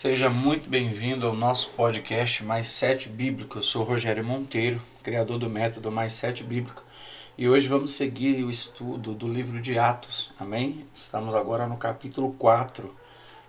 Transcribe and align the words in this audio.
Seja 0.00 0.30
muito 0.30 0.70
bem-vindo 0.70 1.26
ao 1.26 1.34
nosso 1.34 1.70
podcast 1.70 2.44
Mais 2.44 2.68
Sete 2.68 3.08
Bíblico. 3.08 3.58
Eu 3.58 3.62
sou 3.62 3.82
Rogério 3.82 4.24
Monteiro, 4.24 4.80
criador 5.02 5.40
do 5.40 5.50
método 5.50 5.90
Mais 5.90 6.12
Sete 6.12 6.44
Bíblico. 6.44 6.84
E 7.36 7.48
hoje 7.48 7.66
vamos 7.66 7.94
seguir 7.94 8.44
o 8.44 8.48
estudo 8.48 9.12
do 9.12 9.26
livro 9.26 9.60
de 9.60 9.76
Atos, 9.76 10.30
amém? 10.38 10.86
Estamos 10.94 11.34
agora 11.34 11.66
no 11.66 11.76
capítulo 11.76 12.32
4, 12.38 12.94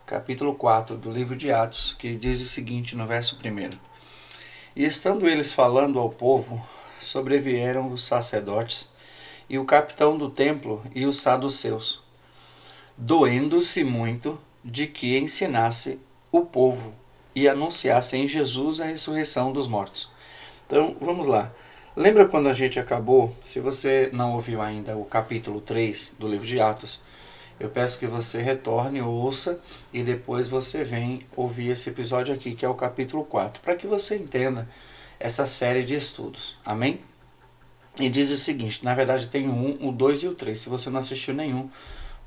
capítulo 0.07 0.55
4 0.55 0.97
do 0.97 1.11
livro 1.11 1.35
de 1.35 1.51
Atos, 1.51 1.93
que 1.93 2.15
diz 2.15 2.41
o 2.41 2.45
seguinte 2.45 2.95
no 2.95 3.05
verso 3.05 3.37
1. 3.45 3.69
E 4.75 4.83
estando 4.83 5.29
eles 5.29 5.53
falando 5.53 5.99
ao 5.99 6.09
povo, 6.09 6.67
sobrevieram 6.99 7.91
os 7.91 8.03
sacerdotes 8.03 8.89
e 9.47 9.59
o 9.59 9.65
capitão 9.65 10.17
do 10.17 10.31
templo 10.31 10.83
e 10.95 11.05
os 11.05 11.17
saduceus, 11.17 12.01
doendo-se 12.97 13.83
muito 13.83 14.39
de 14.65 14.87
que 14.87 15.15
ensinasse 15.15 15.99
o 16.31 16.41
povo 16.41 16.93
e 17.35 17.47
anunciasse 17.47 18.17
em 18.17 18.27
Jesus 18.27 18.81
a 18.81 18.85
ressurreição 18.85 19.51
dos 19.51 19.67
mortos. 19.67 20.11
Então, 20.65 20.95
vamos 20.99 21.25
lá. 21.25 21.51
Lembra 21.95 22.27
quando 22.27 22.47
a 22.47 22.53
gente 22.53 22.79
acabou? 22.79 23.35
Se 23.43 23.59
você 23.59 24.09
não 24.13 24.33
ouviu 24.33 24.61
ainda 24.61 24.95
o 24.95 25.03
capítulo 25.03 25.59
3 25.59 26.15
do 26.19 26.27
livro 26.27 26.45
de 26.45 26.59
Atos, 26.59 27.01
eu 27.59 27.69
peço 27.69 27.99
que 27.99 28.07
você 28.07 28.41
retorne, 28.41 29.01
ouça 29.01 29.59
e 29.91 30.01
depois 30.01 30.47
você 30.47 30.83
vem 30.83 31.25
ouvir 31.35 31.71
esse 31.71 31.89
episódio 31.89 32.33
aqui, 32.33 32.55
que 32.55 32.65
é 32.65 32.69
o 32.69 32.73
capítulo 32.73 33.25
4, 33.25 33.61
para 33.61 33.75
que 33.75 33.85
você 33.85 34.15
entenda 34.15 34.67
essa 35.19 35.45
série 35.45 35.83
de 35.83 35.93
estudos. 35.93 36.57
Amém? 36.63 37.01
E 37.99 38.09
diz 38.09 38.31
o 38.31 38.37
seguinte: 38.37 38.83
na 38.85 38.93
verdade, 38.93 39.27
tem 39.27 39.49
1, 39.49 39.85
o 39.87 39.91
2 39.91 40.23
e 40.23 40.27
o 40.29 40.35
3. 40.35 40.57
Se 40.57 40.69
você 40.69 40.89
não 40.89 40.99
assistiu 40.99 41.33
nenhum, 41.33 41.69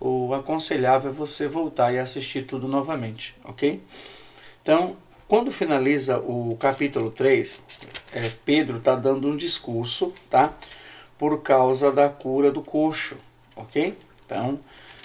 o 0.04 0.34
aconselhável 0.34 1.12
é 1.12 1.14
você 1.14 1.46
voltar 1.46 1.92
e 1.92 1.98
assistir 1.98 2.42
tudo 2.42 2.66
novamente, 2.66 3.36
ok? 3.44 3.80
Então, 4.60 4.96
quando 5.28 5.52
finaliza 5.52 6.18
o 6.18 6.56
capítulo 6.58 7.08
3, 7.08 7.62
é, 8.12 8.28
Pedro 8.44 8.78
está 8.78 8.96
dando 8.96 9.28
um 9.28 9.36
discurso, 9.36 10.12
tá? 10.28 10.52
Por 11.16 11.40
causa 11.42 11.92
da 11.92 12.08
cura 12.08 12.50
do 12.50 12.62
coxo, 12.62 13.16
ok? 13.54 13.96
Então, 14.26 14.58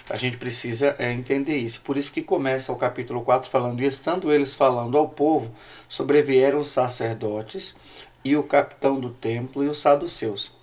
a 0.09 0.15
gente 0.15 0.37
precisa 0.37 0.95
é, 0.97 1.13
entender 1.13 1.57
isso. 1.57 1.81
Por 1.81 1.95
isso 1.95 2.11
que 2.11 2.23
começa 2.23 2.73
o 2.73 2.75
capítulo 2.75 3.21
4 3.21 3.51
falando, 3.51 3.81
e 3.81 3.85
estando 3.85 4.33
eles 4.33 4.55
falando 4.55 4.97
ao 4.97 5.07
povo, 5.07 5.53
sobrevieram 5.87 6.57
os 6.57 6.69
sacerdotes 6.69 7.75
e 8.25 8.35
o 8.35 8.41
capitão 8.41 8.99
do 8.99 9.11
templo 9.11 9.63
e 9.63 9.67
os 9.67 9.77
saduceus 9.77 10.57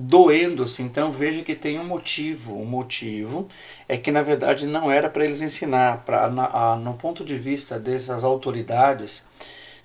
doendo-se. 0.00 0.82
Então 0.82 1.10
veja 1.10 1.42
que 1.42 1.54
tem 1.54 1.78
um 1.78 1.84
motivo. 1.84 2.56
O 2.56 2.64
motivo 2.64 3.46
é 3.88 3.96
que 3.96 4.10
na 4.10 4.22
verdade 4.22 4.66
não 4.66 4.90
era 4.90 5.08
para 5.08 5.24
eles 5.24 5.42
ensinar. 5.42 6.04
Pra, 6.04 6.28
na, 6.30 6.46
a, 6.46 6.76
no 6.76 6.94
ponto 6.94 7.24
de 7.24 7.36
vista 7.36 7.78
dessas 7.78 8.24
autoridades, 8.24 9.24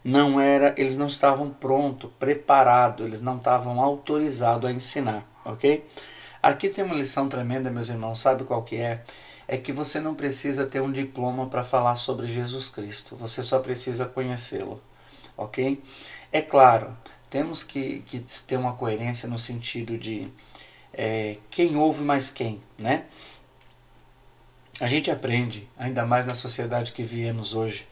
não 0.03 0.39
era, 0.39 0.73
eles 0.77 0.95
não 0.95 1.07
estavam 1.07 1.49
prontos, 1.49 2.09
preparados, 2.19 3.05
eles 3.05 3.21
não 3.21 3.37
estavam 3.37 3.81
autorizados 3.81 4.69
a 4.69 4.71
ensinar, 4.71 5.25
ok? 5.43 5.83
Aqui 6.41 6.69
tem 6.69 6.85
uma 6.85 6.95
lição 6.95 7.27
tremenda, 7.27 7.71
meus 7.71 7.89
irmãos. 7.89 8.19
Sabe 8.19 8.43
qual 8.43 8.61
que 8.63 8.77
é? 8.77 9.01
É 9.47 9.57
que 9.57 9.71
você 9.71 9.99
não 9.99 10.15
precisa 10.15 10.65
ter 10.65 10.81
um 10.81 10.91
diploma 10.91 11.47
para 11.47 11.63
falar 11.63 11.95
sobre 11.95 12.27
Jesus 12.27 12.69
Cristo. 12.69 13.15
Você 13.15 13.43
só 13.43 13.59
precisa 13.59 14.05
conhecê-lo, 14.05 14.81
ok? 15.35 15.81
É 16.31 16.41
claro 16.41 16.95
temos 17.35 17.65
que, 17.65 18.01
que 18.03 18.21
ter 18.47 18.55
uma 18.55 18.71
coerência 18.71 19.27
no 19.27 19.37
sentido 19.37 19.97
de 19.97 20.29
é, 20.93 21.35
quem 21.49 21.75
ouve 21.75 22.01
mais 22.01 22.31
quem, 22.31 22.61
né? 22.79 23.03
A 24.79 24.87
gente 24.87 25.11
aprende, 25.11 25.67
ainda 25.77 26.05
mais 26.05 26.25
na 26.25 26.33
sociedade 26.33 26.93
que 26.93 27.03
vivemos 27.03 27.53
hoje, 27.53 27.85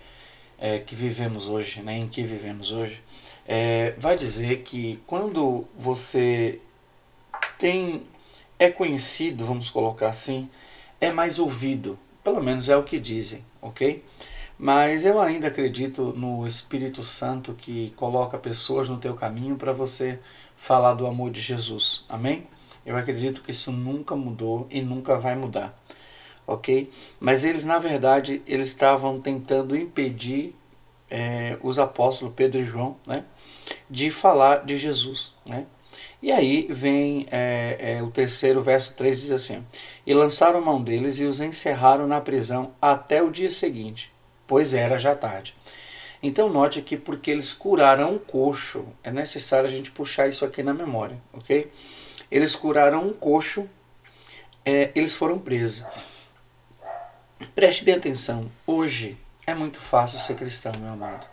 é, 0.57 0.79
que 0.79 0.95
vivemos 0.95 1.49
hoje, 1.49 1.81
né, 1.81 1.97
em 1.97 2.07
que 2.07 2.23
vivemos 2.23 2.71
hoje, 2.71 3.03
é, 3.45 3.91
vai 3.97 4.15
dizer 4.15 4.61
que 4.61 5.01
quando 5.05 5.67
você 5.77 6.61
tem 7.59 8.07
é 8.57 8.71
conhecido, 8.71 9.45
vamos 9.45 9.69
colocar 9.69 10.07
assim, 10.07 10.49
é 11.01 11.11
mais 11.11 11.37
ouvido, 11.37 11.99
pelo 12.23 12.41
menos 12.41 12.69
é 12.69 12.77
o 12.77 12.83
que 12.83 12.97
dizem, 12.97 13.43
ok? 13.61 14.01
Mas 14.57 15.05
eu 15.05 15.19
ainda 15.19 15.47
acredito 15.47 16.13
no 16.15 16.45
Espírito 16.45 17.03
Santo 17.03 17.53
que 17.53 17.91
coloca 17.95 18.37
pessoas 18.37 18.87
no 18.87 18.97
teu 18.97 19.13
caminho 19.13 19.55
para 19.55 19.71
você 19.71 20.19
falar 20.55 20.93
do 20.93 21.07
amor 21.07 21.31
de 21.31 21.41
Jesus. 21.41 22.05
Amém? 22.07 22.47
Eu 22.85 22.95
acredito 22.95 23.41
que 23.41 23.51
isso 23.51 23.71
nunca 23.71 24.15
mudou 24.15 24.67
e 24.69 24.81
nunca 24.81 25.17
vai 25.17 25.35
mudar. 25.35 25.77
Ok? 26.45 26.89
Mas 27.19 27.43
eles, 27.43 27.65
na 27.65 27.79
verdade, 27.79 28.41
eles 28.45 28.69
estavam 28.69 29.19
tentando 29.19 29.75
impedir 29.75 30.55
é, 31.09 31.57
os 31.61 31.79
apóstolos 31.79 32.33
Pedro 32.35 32.61
e 32.61 32.65
João 32.65 32.97
né, 33.07 33.23
de 33.89 34.11
falar 34.11 34.65
de 34.65 34.77
Jesus. 34.77 35.33
Né? 35.45 35.65
E 36.21 36.31
aí 36.31 36.67
vem 36.69 37.27
é, 37.31 37.97
é, 37.97 38.03
o 38.03 38.09
terceiro 38.11 38.61
verso 38.61 38.93
3 38.95 39.21
diz 39.21 39.31
assim: 39.31 39.65
E 40.05 40.13
lançaram 40.13 40.61
mão 40.61 40.81
deles 40.81 41.19
e 41.19 41.25
os 41.25 41.41
encerraram 41.41 42.07
na 42.07 42.21
prisão 42.21 42.71
até 42.81 43.21
o 43.21 43.31
dia 43.31 43.51
seguinte 43.51 44.12
pois 44.47 44.73
era 44.73 44.97
já 44.97 45.15
tarde. 45.15 45.55
Então 46.21 46.47
note 46.47 46.81
que 46.81 46.95
porque 46.95 47.29
eles 47.29 47.51
curaram 47.51 48.13
um 48.13 48.17
coxo, 48.17 48.85
é 49.03 49.11
necessário 49.11 49.67
a 49.67 49.71
gente 49.71 49.91
puxar 49.91 50.27
isso 50.27 50.45
aqui 50.45 50.63
na 50.63 50.73
memória, 50.73 51.17
ok? 51.33 51.69
Eles 52.31 52.55
curaram 52.55 53.05
um 53.05 53.13
coxo, 53.13 53.69
é, 54.65 54.91
eles 54.95 55.13
foram 55.13 55.37
presos. 55.37 55.85
Preste 57.53 57.83
bem 57.83 57.95
atenção, 57.95 58.49
hoje 58.65 59.17
é 59.45 59.53
muito 59.53 59.79
fácil 59.79 60.17
ser 60.19 60.35
cristão, 60.35 60.71
meu 60.79 60.93
amado. 60.93 61.27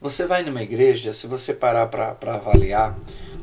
Você 0.00 0.24
vai 0.26 0.42
numa 0.42 0.62
igreja, 0.62 1.12
se 1.12 1.26
você 1.26 1.52
parar 1.52 1.88
para 1.88 2.34
avaliar, 2.34 2.96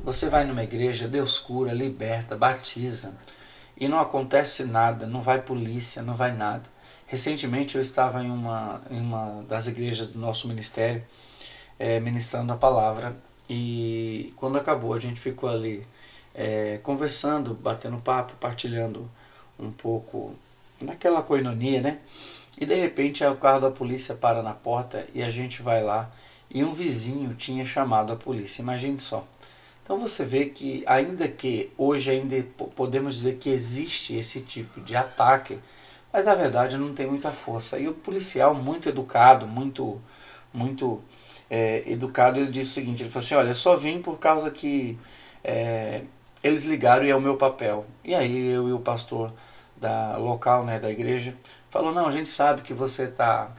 você 0.03 0.29
vai 0.29 0.45
numa 0.45 0.63
igreja, 0.63 1.07
Deus 1.07 1.37
cura, 1.37 1.73
liberta, 1.73 2.35
batiza, 2.35 3.13
e 3.75 3.87
não 3.87 3.99
acontece 3.99 4.63
nada, 4.63 5.05
não 5.05 5.21
vai 5.21 5.41
polícia, 5.41 6.01
não 6.01 6.15
vai 6.15 6.31
nada. 6.31 6.63
Recentemente 7.07 7.75
eu 7.75 7.81
estava 7.81 8.21
em 8.21 8.29
uma, 8.29 8.81
em 8.91 8.99
uma 8.99 9.43
das 9.47 9.65
igrejas 9.65 10.07
do 10.07 10.19
nosso 10.19 10.47
ministério, 10.47 11.03
é, 11.79 11.99
ministrando 12.01 12.51
a 12.51 12.57
palavra, 12.57 13.15
e 13.49 14.33
quando 14.35 14.57
acabou 14.57 14.93
a 14.93 14.99
gente 14.99 15.19
ficou 15.19 15.49
ali 15.49 15.87
é, 16.35 16.79
conversando, 16.83 17.53
batendo 17.53 17.97
papo, 17.97 18.33
partilhando 18.39 19.09
um 19.57 19.71
pouco 19.71 20.35
naquela 20.81 21.21
coinonia, 21.21 21.81
né? 21.81 21.99
E 22.59 22.65
de 22.65 22.75
repente 22.75 23.23
o 23.23 23.37
carro 23.37 23.61
da 23.61 23.71
polícia 23.71 24.13
para 24.13 24.43
na 24.43 24.53
porta 24.53 25.07
e 25.13 25.23
a 25.23 25.29
gente 25.29 25.61
vai 25.61 25.81
lá 25.81 26.11
e 26.49 26.63
um 26.63 26.73
vizinho 26.73 27.33
tinha 27.35 27.63
chamado 27.63 28.11
a 28.11 28.15
polícia. 28.15 28.61
Imagine 28.61 28.99
só. 28.99 29.25
Então 29.83 29.97
você 29.97 30.25
vê 30.25 30.47
que 30.47 30.83
ainda 30.85 31.27
que 31.27 31.71
hoje 31.77 32.11
ainda 32.11 32.43
podemos 32.75 33.15
dizer 33.15 33.37
que 33.37 33.49
existe 33.49 34.13
esse 34.15 34.41
tipo 34.41 34.81
de 34.81 34.95
ataque 34.95 35.59
mas 36.17 36.25
na 36.25 36.33
verdade 36.33 36.79
não 36.79 36.95
tem 36.95 37.05
muita 37.05 37.29
força. 37.31 37.77
E 37.77 37.87
o 37.87 37.93
policial, 37.93 38.55
muito 38.55 38.89
educado, 38.89 39.45
muito, 39.45 40.01
muito 40.51 40.99
é, 41.47 41.83
educado, 41.85 42.39
ele 42.39 42.49
disse 42.49 42.71
o 42.71 42.73
seguinte: 42.73 43.03
ele 43.03 43.09
falou 43.11 43.23
assim, 43.23 43.35
olha, 43.35 43.49
eu 43.49 43.55
só 43.55 43.75
vim 43.75 44.01
por 44.01 44.17
causa 44.17 44.49
que 44.49 44.97
é, 45.43 46.01
eles 46.43 46.63
ligaram 46.63 47.05
e 47.05 47.11
é 47.11 47.15
o 47.15 47.21
meu 47.21 47.37
papel. 47.37 47.85
E 48.03 48.15
aí 48.15 48.51
eu 48.51 48.67
e 48.67 48.73
o 48.73 48.79
pastor 48.79 49.31
da 49.75 50.17
local, 50.17 50.65
né, 50.65 50.79
da 50.79 50.89
igreja, 50.89 51.35
falou: 51.69 51.93
não, 51.93 52.07
a 52.07 52.11
gente 52.11 52.31
sabe 52.31 52.63
que 52.63 52.73
você 52.73 53.03
está 53.03 53.51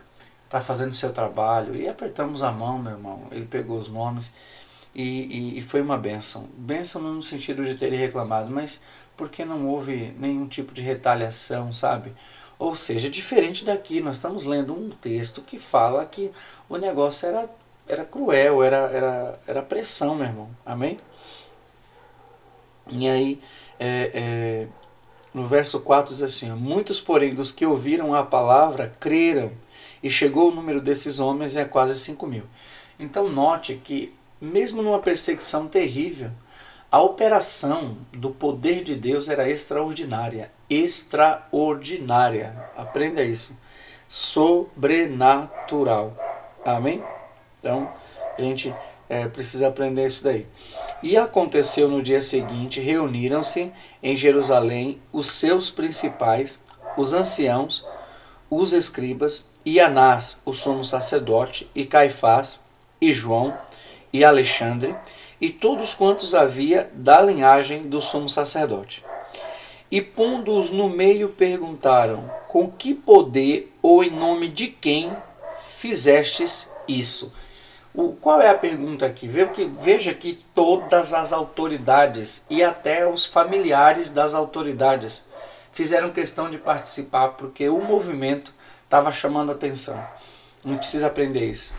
tá 0.49 0.61
fazendo 0.61 0.93
seu 0.93 1.13
trabalho. 1.13 1.77
E 1.77 1.89
apertamos 1.89 2.43
a 2.43 2.51
mão, 2.51 2.77
meu 2.77 2.95
irmão. 2.95 3.29
Ele 3.31 3.47
pegou 3.47 3.79
os 3.79 3.89
nomes. 3.89 4.35
E, 4.93 5.03
e, 5.55 5.59
e, 5.59 5.63
foi 5.63 5.81
uma 5.81 5.97
benção. 5.97 6.49
Benção 6.57 7.01
no 7.01 7.23
sentido 7.23 7.65
de 7.65 7.77
ter 7.77 7.93
reclamado, 7.93 8.51
mas 8.51 8.81
porque 9.17 9.45
não 9.45 9.69
houve 9.69 10.13
nenhum 10.19 10.49
tipo 10.49 10.75
de 10.75 10.83
retaliação, 10.83 11.73
sabe? 11.73 12.13
Ou 12.59 12.75
seja, 12.75 13.09
diferente 13.09 13.65
daqui, 13.65 14.01
nós 14.01 14.17
estamos 14.17 14.45
lendo 14.45 14.75
um 14.75 14.91
texto 14.91 15.43
que 15.43 15.59
fala 15.59 16.05
que 16.05 16.31
o 16.69 16.77
negócio 16.77 17.29
era, 17.29 17.49
era 17.87 18.05
cruel, 18.05 18.63
era, 18.63 18.77
era, 18.91 19.39
era 19.47 19.63
pressão, 19.63 20.17
meu 20.17 20.27
irmão. 20.27 20.51
Amém? 20.67 20.99
E 22.89 23.09
aí, 23.09 23.41
é, 23.79 24.11
é, 24.13 24.67
no 25.33 25.47
verso 25.47 25.81
4 25.81 26.15
diz 26.15 26.23
assim: 26.23 26.51
Muitos, 26.51 27.01
porém, 27.01 27.35
dos 27.35 27.53
que 27.53 27.65
ouviram 27.65 28.13
a 28.15 28.25
palavra 28.25 28.93
creram, 28.99 29.53
e 30.03 30.11
chegou 30.11 30.51
o 30.51 30.55
número 30.55 30.81
desses 30.81 31.21
homens 31.21 31.57
a 31.57 31.65
quase 31.65 31.99
5 31.99 32.27
mil. 32.27 32.45
Então, 32.99 33.29
note 33.29 33.81
que, 33.83 34.15
mesmo 34.41 34.83
numa 34.83 34.99
perseguição 34.99 35.69
terrível, 35.69 36.31
a 36.91 37.01
operação 37.01 37.99
do 38.13 38.31
poder 38.31 38.83
de 38.83 38.95
Deus 38.95 39.29
era 39.29 39.49
extraordinária. 39.49 40.51
Extraordinária. 40.69 42.71
Aprenda 42.77 43.23
isso. 43.23 43.57
Sobrenatural. 44.09 46.17
Amém? 46.65 47.03
Então, 47.59 47.89
a 48.37 48.43
gente 48.43 48.75
é, 49.09 49.27
precisa 49.27 49.69
aprender 49.69 50.07
isso 50.07 50.23
daí. 50.23 50.47
E 51.03 51.17
aconteceu 51.17 51.89
no 51.89 52.03
dia 52.03 52.21
seguinte: 52.21 52.81
reuniram-se 52.81 53.73
em 54.03 54.17
Jerusalém 54.17 55.01
os 55.13 55.27
seus 55.27 55.71
principais, 55.71 56.63
os 56.97 57.13
anciãos, 57.13 57.87
os 58.51 58.73
escribas 58.73 59.47
e 59.65 59.81
Anás, 59.81 60.41
o 60.45 60.53
sumo 60.53 60.85
sacerdote, 60.85 61.71
e 61.75 61.85
Caifás, 61.85 62.65
e 63.01 63.13
João, 63.13 63.57
e 64.13 64.25
Alexandre, 64.25 64.95
e 65.41 65.51
todos 65.51 65.95
quantos 65.95 66.35
havia 66.35 66.91
da 66.95 67.21
linhagem 67.21 67.89
do 67.89 68.01
sumo 68.01 68.29
sacerdote. 68.29 69.05
E 69.91 70.03
pondo-os 70.03 70.71
no 70.71 70.89
meio, 70.89 71.31
perguntaram: 71.31 72.31
Com 72.47 72.71
que 72.71 72.95
poder 72.95 73.75
ou 73.83 74.05
em 74.05 74.11
nome 74.11 74.49
de 74.49 74.69
quem 74.69 75.17
fizestes 75.77 76.71
isso? 76.87 77.33
O, 77.95 78.13
qual 78.13 78.41
é 78.41 78.49
a 78.49 78.55
pergunta 78.55 79.07
aqui? 79.07 79.27
Veja 79.27 79.51
que, 79.51 79.65
veja 79.65 80.15
que 80.15 80.39
todas 80.55 81.13
as 81.15 81.33
autoridades 81.33 82.47
e 82.51 82.63
até 82.63 83.09
os 83.09 83.25
familiares 83.25 84.11
das 84.11 84.35
autoridades 84.35 85.25
fizeram 85.73 86.11
questão 86.11 86.51
de 86.51 86.59
participar 86.59 87.31
porque 87.31 87.69
o 87.69 87.81
movimento 87.81 88.53
estava 88.85 89.11
chamando 89.11 89.53
atenção. 89.53 90.01
Não 90.65 90.77
precisa 90.77 91.07
aprender 91.07 91.49
isso. 91.49 91.73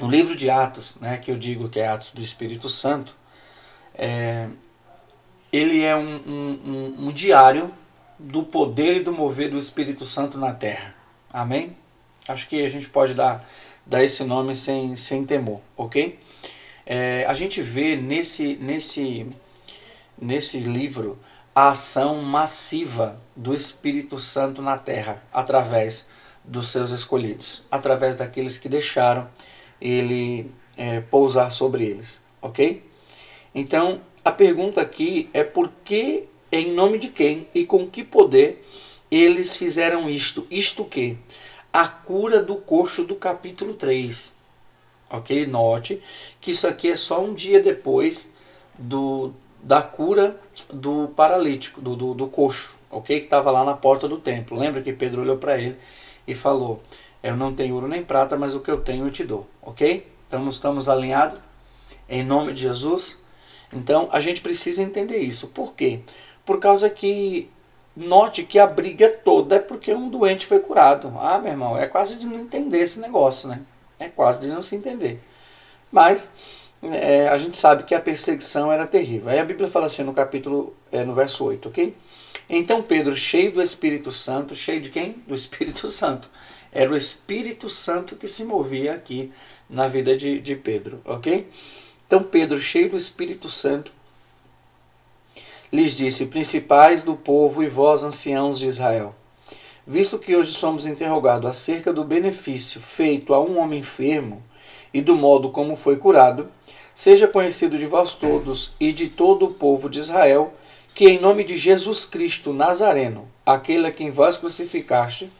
O 0.00 0.08
livro 0.08 0.36
de 0.36 0.48
Atos, 0.48 0.96
né, 1.00 1.18
que 1.18 1.30
eu 1.30 1.36
digo 1.36 1.68
que 1.68 1.80
é 1.80 1.86
Atos 1.86 2.10
do 2.10 2.22
Espírito 2.22 2.68
Santo, 2.68 3.14
é, 3.94 4.48
ele 5.52 5.82
é 5.82 5.94
um, 5.94 6.16
um, 6.26 6.60
um, 6.64 7.06
um 7.08 7.12
diário 7.12 7.72
do 8.18 8.42
poder 8.42 8.96
e 8.96 9.00
do 9.00 9.12
mover 9.12 9.50
do 9.50 9.58
Espírito 9.58 10.06
Santo 10.06 10.38
na 10.38 10.54
Terra. 10.54 10.94
Amém? 11.32 11.76
Acho 12.26 12.48
que 12.48 12.64
a 12.64 12.68
gente 12.68 12.88
pode 12.88 13.14
dar, 13.14 13.46
dar 13.84 14.02
esse 14.02 14.24
nome 14.24 14.54
sem, 14.54 14.96
sem 14.96 15.24
temor, 15.24 15.60
ok? 15.76 16.18
É, 16.86 17.24
a 17.26 17.34
gente 17.34 17.60
vê 17.60 17.96
nesse, 17.96 18.56
nesse, 18.56 19.26
nesse 20.20 20.60
livro 20.60 21.18
a 21.54 21.70
ação 21.70 22.22
massiva 22.22 23.20
do 23.36 23.54
Espírito 23.54 24.18
Santo 24.18 24.62
na 24.62 24.78
Terra 24.78 25.22
através 25.32 26.08
dos 26.44 26.70
seus 26.70 26.90
escolhidos, 26.90 27.62
através 27.70 28.16
daqueles 28.16 28.56
que 28.58 28.68
deixaram 28.68 29.28
ele 29.80 30.50
é, 30.76 31.00
pousar 31.00 31.50
sobre 31.50 31.84
eles, 31.84 32.22
ok? 32.40 32.88
Então, 33.54 34.00
a 34.24 34.30
pergunta 34.30 34.80
aqui 34.80 35.28
é 35.32 35.42
por 35.42 35.70
que, 35.84 36.24
em 36.50 36.72
nome 36.72 36.98
de 36.98 37.08
quem 37.08 37.48
e 37.54 37.64
com 37.64 37.88
que 37.88 38.04
poder 38.04 38.62
eles 39.10 39.56
fizeram 39.56 40.08
isto? 40.08 40.46
Isto 40.50 40.84
que? 40.84 41.18
A 41.72 41.88
cura 41.88 42.42
do 42.42 42.56
coxo 42.56 43.04
do 43.04 43.16
capítulo 43.16 43.74
3. 43.74 44.36
Ok? 45.10 45.46
Note 45.46 46.00
que 46.40 46.52
isso 46.52 46.66
aqui 46.66 46.90
é 46.90 46.96
só 46.96 47.22
um 47.22 47.34
dia 47.34 47.60
depois 47.60 48.32
do, 48.78 49.32
da 49.62 49.82
cura 49.82 50.40
do 50.72 51.08
paralítico, 51.08 51.80
do, 51.80 51.94
do, 51.94 52.14
do 52.14 52.26
coxo, 52.28 52.76
ok? 52.90 53.18
Que 53.18 53.24
estava 53.24 53.50
lá 53.50 53.64
na 53.64 53.74
porta 53.74 54.08
do 54.08 54.18
templo. 54.18 54.58
Lembra 54.58 54.80
que 54.80 54.92
Pedro 54.92 55.22
olhou 55.22 55.36
para 55.36 55.58
ele 55.58 55.76
e 56.26 56.34
falou: 56.34 56.82
Eu 57.22 57.36
não 57.36 57.54
tenho 57.54 57.74
ouro 57.74 57.88
nem 57.88 58.02
prata, 58.02 58.36
mas 58.36 58.54
o 58.54 58.60
que 58.60 58.70
eu 58.70 58.80
tenho 58.80 59.06
eu 59.06 59.10
te 59.10 59.24
dou, 59.24 59.46
ok? 59.60 60.06
Então 60.26 60.48
estamos 60.48 60.88
alinhados? 60.88 61.38
Em 62.08 62.24
nome 62.24 62.52
de 62.52 62.62
Jesus? 62.62 63.21
Então 63.72 64.08
a 64.12 64.20
gente 64.20 64.40
precisa 64.40 64.82
entender 64.82 65.18
isso. 65.18 65.48
Por 65.48 65.74
quê? 65.74 66.00
Por 66.44 66.58
causa 66.58 66.90
que 66.90 67.48
note 67.96 68.42
que 68.42 68.58
a 68.58 68.66
briga 68.66 69.10
toda 69.10 69.56
é 69.56 69.58
porque 69.58 69.94
um 69.94 70.08
doente 70.08 70.46
foi 70.46 70.60
curado. 70.60 71.12
Ah, 71.18 71.38
meu 71.38 71.52
irmão, 71.52 71.78
é 71.78 71.86
quase 71.86 72.18
de 72.18 72.26
não 72.26 72.40
entender 72.40 72.78
esse 72.78 73.00
negócio, 73.00 73.48
né? 73.48 73.60
É 73.98 74.08
quase 74.08 74.40
de 74.40 74.48
não 74.48 74.62
se 74.62 74.74
entender. 74.74 75.20
Mas 75.90 76.30
é, 76.82 77.28
a 77.28 77.36
gente 77.36 77.56
sabe 77.56 77.84
que 77.84 77.94
a 77.94 78.00
perseguição 78.00 78.72
era 78.72 78.86
terrível. 78.86 79.30
Aí 79.30 79.38
a 79.38 79.44
Bíblia 79.44 79.68
fala 79.68 79.86
assim 79.86 80.02
no 80.02 80.12
capítulo, 80.12 80.74
é, 80.90 81.04
no 81.04 81.14
verso 81.14 81.44
8, 81.44 81.68
ok? 81.68 81.94
Então 82.48 82.82
Pedro, 82.82 83.14
cheio 83.14 83.52
do 83.52 83.62
Espírito 83.62 84.10
Santo, 84.10 84.54
cheio 84.54 84.80
de 84.80 84.90
quem? 84.90 85.22
Do 85.26 85.34
Espírito 85.34 85.86
Santo. 85.88 86.28
Era 86.72 86.90
o 86.90 86.96
Espírito 86.96 87.68
Santo 87.68 88.16
que 88.16 88.26
se 88.26 88.44
movia 88.44 88.94
aqui 88.94 89.30
na 89.68 89.86
vida 89.86 90.16
de, 90.16 90.40
de 90.40 90.56
Pedro, 90.56 91.00
ok? 91.04 91.46
Então 92.12 92.22
Pedro, 92.22 92.60
cheio 92.60 92.90
do 92.90 92.96
Espírito 92.98 93.48
Santo, 93.48 93.90
lhes 95.72 95.96
disse: 95.96 96.26
Principais 96.26 97.02
do 97.02 97.16
povo 97.16 97.62
e 97.62 97.68
vós, 97.70 98.04
anciãos 98.04 98.58
de 98.58 98.66
Israel, 98.66 99.14
visto 99.86 100.18
que 100.18 100.36
hoje 100.36 100.52
somos 100.52 100.84
interrogados 100.84 101.48
acerca 101.48 101.90
do 101.90 102.04
benefício 102.04 102.82
feito 102.82 103.32
a 103.32 103.42
um 103.42 103.58
homem 103.58 103.80
enfermo 103.80 104.42
e 104.92 105.00
do 105.00 105.16
modo 105.16 105.48
como 105.48 105.74
foi 105.74 105.96
curado, 105.96 106.50
seja 106.94 107.26
conhecido 107.26 107.78
de 107.78 107.86
vós 107.86 108.12
todos 108.12 108.74
e 108.78 108.92
de 108.92 109.08
todo 109.08 109.46
o 109.46 109.54
povo 109.54 109.88
de 109.88 109.98
Israel 109.98 110.52
que, 110.94 111.08
em 111.08 111.18
nome 111.18 111.44
de 111.44 111.56
Jesus 111.56 112.04
Cristo 112.04 112.52
Nazareno, 112.52 113.26
aquele 113.46 113.86
a 113.86 113.90
quem 113.90 114.10
vós 114.10 114.36
crucificaste 114.36 115.32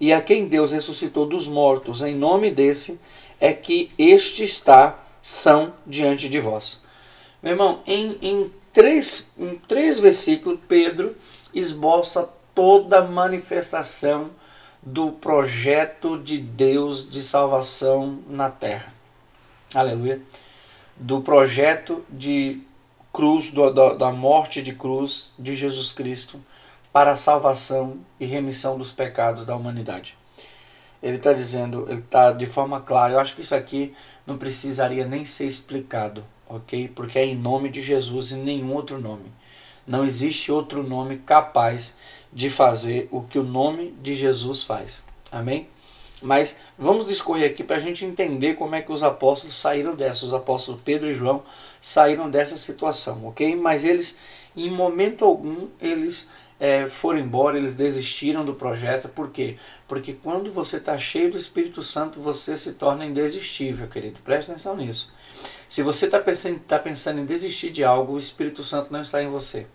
e 0.00 0.10
a 0.10 0.22
quem 0.22 0.46
Deus 0.46 0.72
ressuscitou 0.72 1.26
dos 1.26 1.46
mortos, 1.46 2.00
em 2.00 2.14
nome 2.14 2.50
desse, 2.50 2.98
é 3.38 3.52
que 3.52 3.90
este 3.98 4.42
está 4.42 5.03
são 5.24 5.72
diante 5.86 6.28
de 6.28 6.38
vós. 6.38 6.82
Meu 7.42 7.52
irmão, 7.52 7.82
em, 7.86 8.18
em, 8.20 8.52
três, 8.74 9.30
em 9.38 9.56
três 9.56 9.98
versículos, 9.98 10.60
Pedro 10.68 11.16
esboça 11.54 12.28
toda 12.54 12.98
a 12.98 13.04
manifestação 13.04 14.30
do 14.82 15.12
projeto 15.12 16.18
de 16.18 16.36
Deus 16.36 17.08
de 17.08 17.22
salvação 17.22 18.18
na 18.28 18.50
terra. 18.50 18.92
Aleluia. 19.74 20.20
Do 20.94 21.22
projeto 21.22 22.04
de 22.10 22.60
cruz, 23.10 23.48
do, 23.48 23.70
da, 23.72 24.12
morte 24.12 24.60
de 24.60 24.74
cruz 24.74 25.32
de 25.38 25.56
Jesus 25.56 25.90
Cristo 25.90 26.38
para 26.92 27.12
a 27.12 27.16
salvação 27.16 27.96
e 28.20 28.26
remissão 28.26 28.76
dos 28.76 28.92
pecados 28.92 29.46
da 29.46 29.56
humanidade. 29.56 30.18
Ele 31.02 31.16
está 31.16 31.32
dizendo, 31.32 31.86
ele 31.88 32.00
está 32.00 32.30
de 32.30 32.44
forma 32.44 32.78
clara. 32.78 33.14
Eu 33.14 33.20
acho 33.20 33.34
que 33.34 33.40
isso 33.40 33.54
aqui 33.54 33.94
não 34.26 34.38
precisaria 34.38 35.06
nem 35.06 35.24
ser 35.24 35.46
explicado, 35.46 36.24
ok? 36.48 36.88
Porque 36.88 37.18
é 37.18 37.26
em 37.26 37.36
nome 37.36 37.68
de 37.68 37.82
Jesus 37.82 38.30
e 38.30 38.36
nenhum 38.36 38.72
outro 38.72 39.00
nome. 39.00 39.32
Não 39.86 40.04
existe 40.04 40.50
outro 40.50 40.82
nome 40.82 41.18
capaz 41.18 41.96
de 42.32 42.48
fazer 42.48 43.08
o 43.10 43.22
que 43.22 43.38
o 43.38 43.44
nome 43.44 43.92
de 44.02 44.14
Jesus 44.14 44.62
faz. 44.62 45.04
Amém? 45.30 45.68
Mas 46.22 46.56
vamos 46.78 47.06
discorrer 47.06 47.50
aqui 47.50 47.62
para 47.62 47.76
a 47.76 47.80
gente 47.80 48.04
entender 48.04 48.54
como 48.54 48.74
é 48.74 48.80
que 48.80 48.90
os 48.90 49.02
apóstolos 49.02 49.56
saíram 49.56 49.94
dessa. 49.94 50.24
Os 50.24 50.32
apóstolos 50.32 50.80
Pedro 50.82 51.10
e 51.10 51.14
João 51.14 51.42
saíram 51.80 52.30
dessa 52.30 52.56
situação, 52.56 53.26
ok? 53.26 53.54
Mas 53.54 53.84
eles, 53.84 54.16
em 54.56 54.70
momento 54.70 55.24
algum, 55.24 55.68
eles 55.78 56.26
é, 56.58 56.86
foram 56.88 57.18
embora, 57.18 57.58
eles 57.58 57.74
desistiram 57.74 58.44
do 58.44 58.54
projeto. 58.54 59.08
Por 59.08 59.30
quê? 59.30 59.56
Porque 59.88 60.12
quando 60.12 60.52
você 60.52 60.76
está 60.76 60.96
cheio 60.96 61.30
do 61.30 61.36
Espírito 61.36 61.82
Santo, 61.82 62.20
você 62.20 62.56
se 62.56 62.72
torna 62.72 63.04
indesistível, 63.04 63.88
querido. 63.88 64.20
Preste 64.24 64.50
atenção 64.50 64.76
nisso. 64.76 65.12
Se 65.68 65.82
você 65.82 66.06
está 66.06 66.20
pensando, 66.20 66.60
tá 66.60 66.78
pensando 66.78 67.20
em 67.20 67.24
desistir 67.24 67.70
de 67.70 67.82
algo, 67.82 68.14
o 68.14 68.18
Espírito 68.18 68.62
Santo 68.62 68.92
não 68.92 69.02
está 69.02 69.22
em 69.22 69.28
você. 69.28 69.66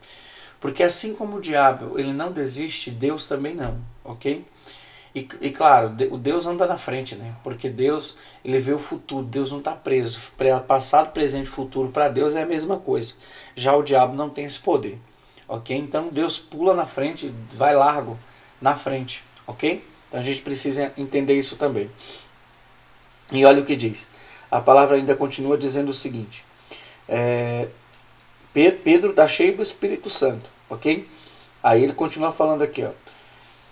Porque 0.59 0.83
assim 0.83 1.15
como 1.15 1.37
o 1.37 1.41
diabo 1.41 1.97
ele 1.97 2.13
não 2.13 2.31
desiste, 2.31 2.91
Deus 2.91 3.25
também 3.25 3.55
não, 3.55 3.79
ok? 4.03 4.45
E, 5.13 5.27
e, 5.41 5.49
claro, 5.49 5.95
o 6.11 6.17
Deus 6.17 6.45
anda 6.45 6.67
na 6.67 6.77
frente, 6.77 7.15
né? 7.15 7.33
Porque 7.43 7.67
Deus, 7.67 8.19
ele 8.45 8.59
vê 8.59 8.73
o 8.73 8.79
futuro, 8.79 9.25
Deus 9.25 9.51
não 9.51 9.57
está 9.57 9.71
preso. 9.71 10.19
Passado, 10.67 11.11
presente 11.11 11.47
e 11.47 11.49
futuro 11.49 11.89
para 11.89 12.09
Deus 12.09 12.35
é 12.35 12.43
a 12.43 12.45
mesma 12.45 12.77
coisa. 12.77 13.15
Já 13.55 13.75
o 13.75 13.81
diabo 13.81 14.15
não 14.15 14.29
tem 14.29 14.45
esse 14.45 14.59
poder. 14.59 14.99
Ok? 15.49 15.75
Então 15.75 16.09
Deus 16.09 16.37
pula 16.37 16.75
na 16.75 16.85
frente, 16.85 17.33
vai 17.53 17.75
largo 17.75 18.15
na 18.61 18.75
frente. 18.75 19.23
Ok? 19.47 19.83
Então 20.07 20.19
a 20.19 20.23
gente 20.23 20.43
precisa 20.43 20.93
entender 20.95 21.33
isso 21.33 21.55
também. 21.55 21.89
E 23.31 23.43
olha 23.43 23.63
o 23.63 23.65
que 23.65 23.75
diz. 23.75 24.07
A 24.51 24.61
palavra 24.61 24.95
ainda 24.95 25.15
continua 25.15 25.57
dizendo 25.57 25.89
o 25.89 25.93
seguinte: 25.93 26.45
é, 27.07 27.67
Pedro 28.53 29.09
está 29.09 29.27
cheio 29.27 29.57
do 29.57 29.63
Espírito 29.63 30.07
Santo. 30.07 30.47
Ok? 30.69 31.07
Aí 31.63 31.83
ele 31.83 31.93
continua 31.93 32.31
falando 32.31 32.61
aqui, 32.61 32.83
ó. 32.83 32.91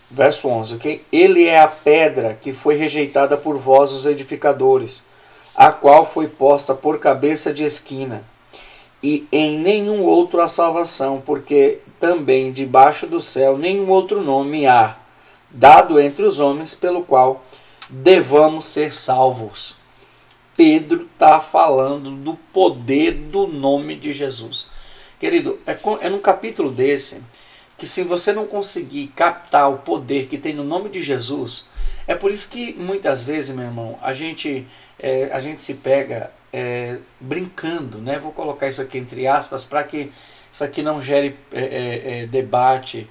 Verso 0.09 0.47
11, 0.47 0.75
ok? 0.75 1.05
Ele 1.11 1.45
é 1.45 1.59
a 1.59 1.67
pedra 1.67 2.33
que 2.41 2.53
foi 2.53 2.75
rejeitada 2.75 3.37
por 3.37 3.57
vós, 3.57 3.91
os 3.91 4.05
edificadores, 4.05 5.03
a 5.53 5.71
qual 5.71 6.05
foi 6.05 6.27
posta 6.27 6.73
por 6.73 6.97
cabeça 6.97 7.53
de 7.53 7.63
esquina 7.63 8.23
e 9.07 9.25
em 9.31 9.57
nenhum 9.57 10.03
outro 10.03 10.41
a 10.41 10.49
salvação, 10.49 11.23
porque 11.25 11.79
também 11.97 12.51
debaixo 12.51 13.07
do 13.07 13.21
céu 13.21 13.57
nenhum 13.57 13.89
outro 13.89 14.21
nome 14.21 14.67
há, 14.67 14.97
dado 15.49 15.97
entre 15.97 16.25
os 16.25 16.41
homens, 16.41 16.75
pelo 16.75 17.05
qual 17.05 17.41
devamos 17.89 18.65
ser 18.65 18.93
salvos. 18.93 19.77
Pedro 20.57 21.07
está 21.13 21.39
falando 21.39 22.11
do 22.11 22.33
poder 22.51 23.13
do 23.13 23.47
nome 23.47 23.95
de 23.95 24.11
Jesus. 24.11 24.67
Querido, 25.17 25.57
é, 25.65 25.77
é 26.01 26.09
num 26.09 26.19
capítulo 26.19 26.69
desse 26.69 27.23
que 27.77 27.87
se 27.87 28.03
você 28.03 28.33
não 28.33 28.45
conseguir 28.45 29.07
captar 29.15 29.71
o 29.71 29.77
poder 29.77 30.27
que 30.27 30.37
tem 30.37 30.53
no 30.53 30.65
nome 30.65 30.89
de 30.89 31.01
Jesus, 31.01 31.67
é 32.05 32.13
por 32.13 32.29
isso 32.29 32.49
que 32.49 32.73
muitas 32.73 33.23
vezes, 33.23 33.55
meu 33.55 33.63
irmão, 33.63 33.97
a 34.01 34.11
gente, 34.11 34.67
é, 34.99 35.29
a 35.31 35.39
gente 35.39 35.61
se 35.61 35.75
pega 35.75 36.31
é, 36.51 36.97
brincando, 37.19 37.99
né? 37.99 38.19
Vou 38.19 38.31
colocar 38.31 38.67
isso 38.67 38.81
aqui 38.81 38.97
entre 38.97 39.27
aspas 39.27 39.65
para 39.65 39.83
que 39.83 40.11
isso 40.51 40.63
aqui 40.63 40.81
não 40.81 40.99
gere 40.99 41.37
é, 41.51 41.61
é, 41.61 42.21
é, 42.23 42.25
debate. 42.27 43.07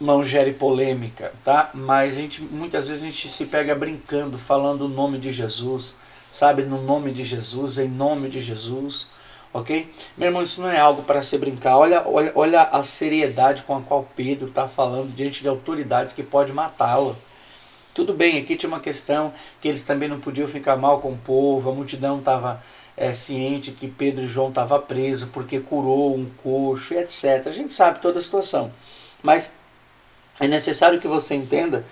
não 0.00 0.24
gere 0.24 0.52
polêmica, 0.52 1.32
tá? 1.44 1.70
Mas 1.74 2.16
a 2.16 2.20
gente, 2.20 2.42
muitas 2.42 2.88
vezes 2.88 3.02
a 3.02 3.06
gente 3.06 3.28
se 3.28 3.46
pega 3.46 3.74
brincando, 3.74 4.38
falando 4.38 4.82
o 4.82 4.88
nome 4.88 5.18
de 5.18 5.30
Jesus, 5.32 5.96
sabe? 6.30 6.62
No 6.62 6.82
nome 6.82 7.12
de 7.12 7.24
Jesus, 7.24 7.78
em 7.78 7.88
nome 7.88 8.28
de 8.28 8.40
Jesus, 8.40 9.08
ok? 9.52 9.88
Meu 10.16 10.28
irmão, 10.28 10.42
isso 10.42 10.60
não 10.60 10.70
é 10.70 10.78
algo 10.78 11.02
para 11.02 11.22
se 11.22 11.38
brincar. 11.38 11.76
Olha, 11.76 12.02
olha, 12.06 12.32
olha 12.34 12.62
a 12.62 12.82
seriedade 12.82 13.62
com 13.62 13.76
a 13.76 13.82
qual 13.82 14.08
Pedro 14.16 14.48
está 14.48 14.66
falando 14.66 15.14
diante 15.14 15.42
de 15.42 15.48
autoridades 15.48 16.12
que 16.12 16.22
pode 16.22 16.52
matá-lo. 16.52 17.16
Tudo 17.94 18.12
bem, 18.12 18.38
aqui 18.38 18.56
tinha 18.56 18.68
uma 18.68 18.80
questão 18.80 19.32
que 19.60 19.68
eles 19.68 19.84
também 19.84 20.08
não 20.08 20.18
podiam 20.18 20.48
ficar 20.48 20.76
mal 20.76 21.00
com 21.00 21.12
o 21.12 21.16
povo, 21.16 21.70
a 21.70 21.72
multidão 21.72 22.18
estava 22.18 22.60
é, 22.96 23.12
ciente 23.12 23.70
que 23.70 23.86
Pedro 23.86 24.24
e 24.24 24.28
João 24.28 24.48
estavam 24.48 24.80
presos 24.80 25.28
porque 25.30 25.60
curou 25.60 26.12
um 26.12 26.28
coxo, 26.42 26.92
etc. 26.92 27.46
A 27.46 27.52
gente 27.52 27.72
sabe 27.72 28.00
toda 28.00 28.18
a 28.18 28.22
situação. 28.22 28.72
Mas 29.22 29.54
é 30.40 30.48
necessário 30.48 31.00
que 31.00 31.06
você 31.06 31.36
entenda 31.36 31.84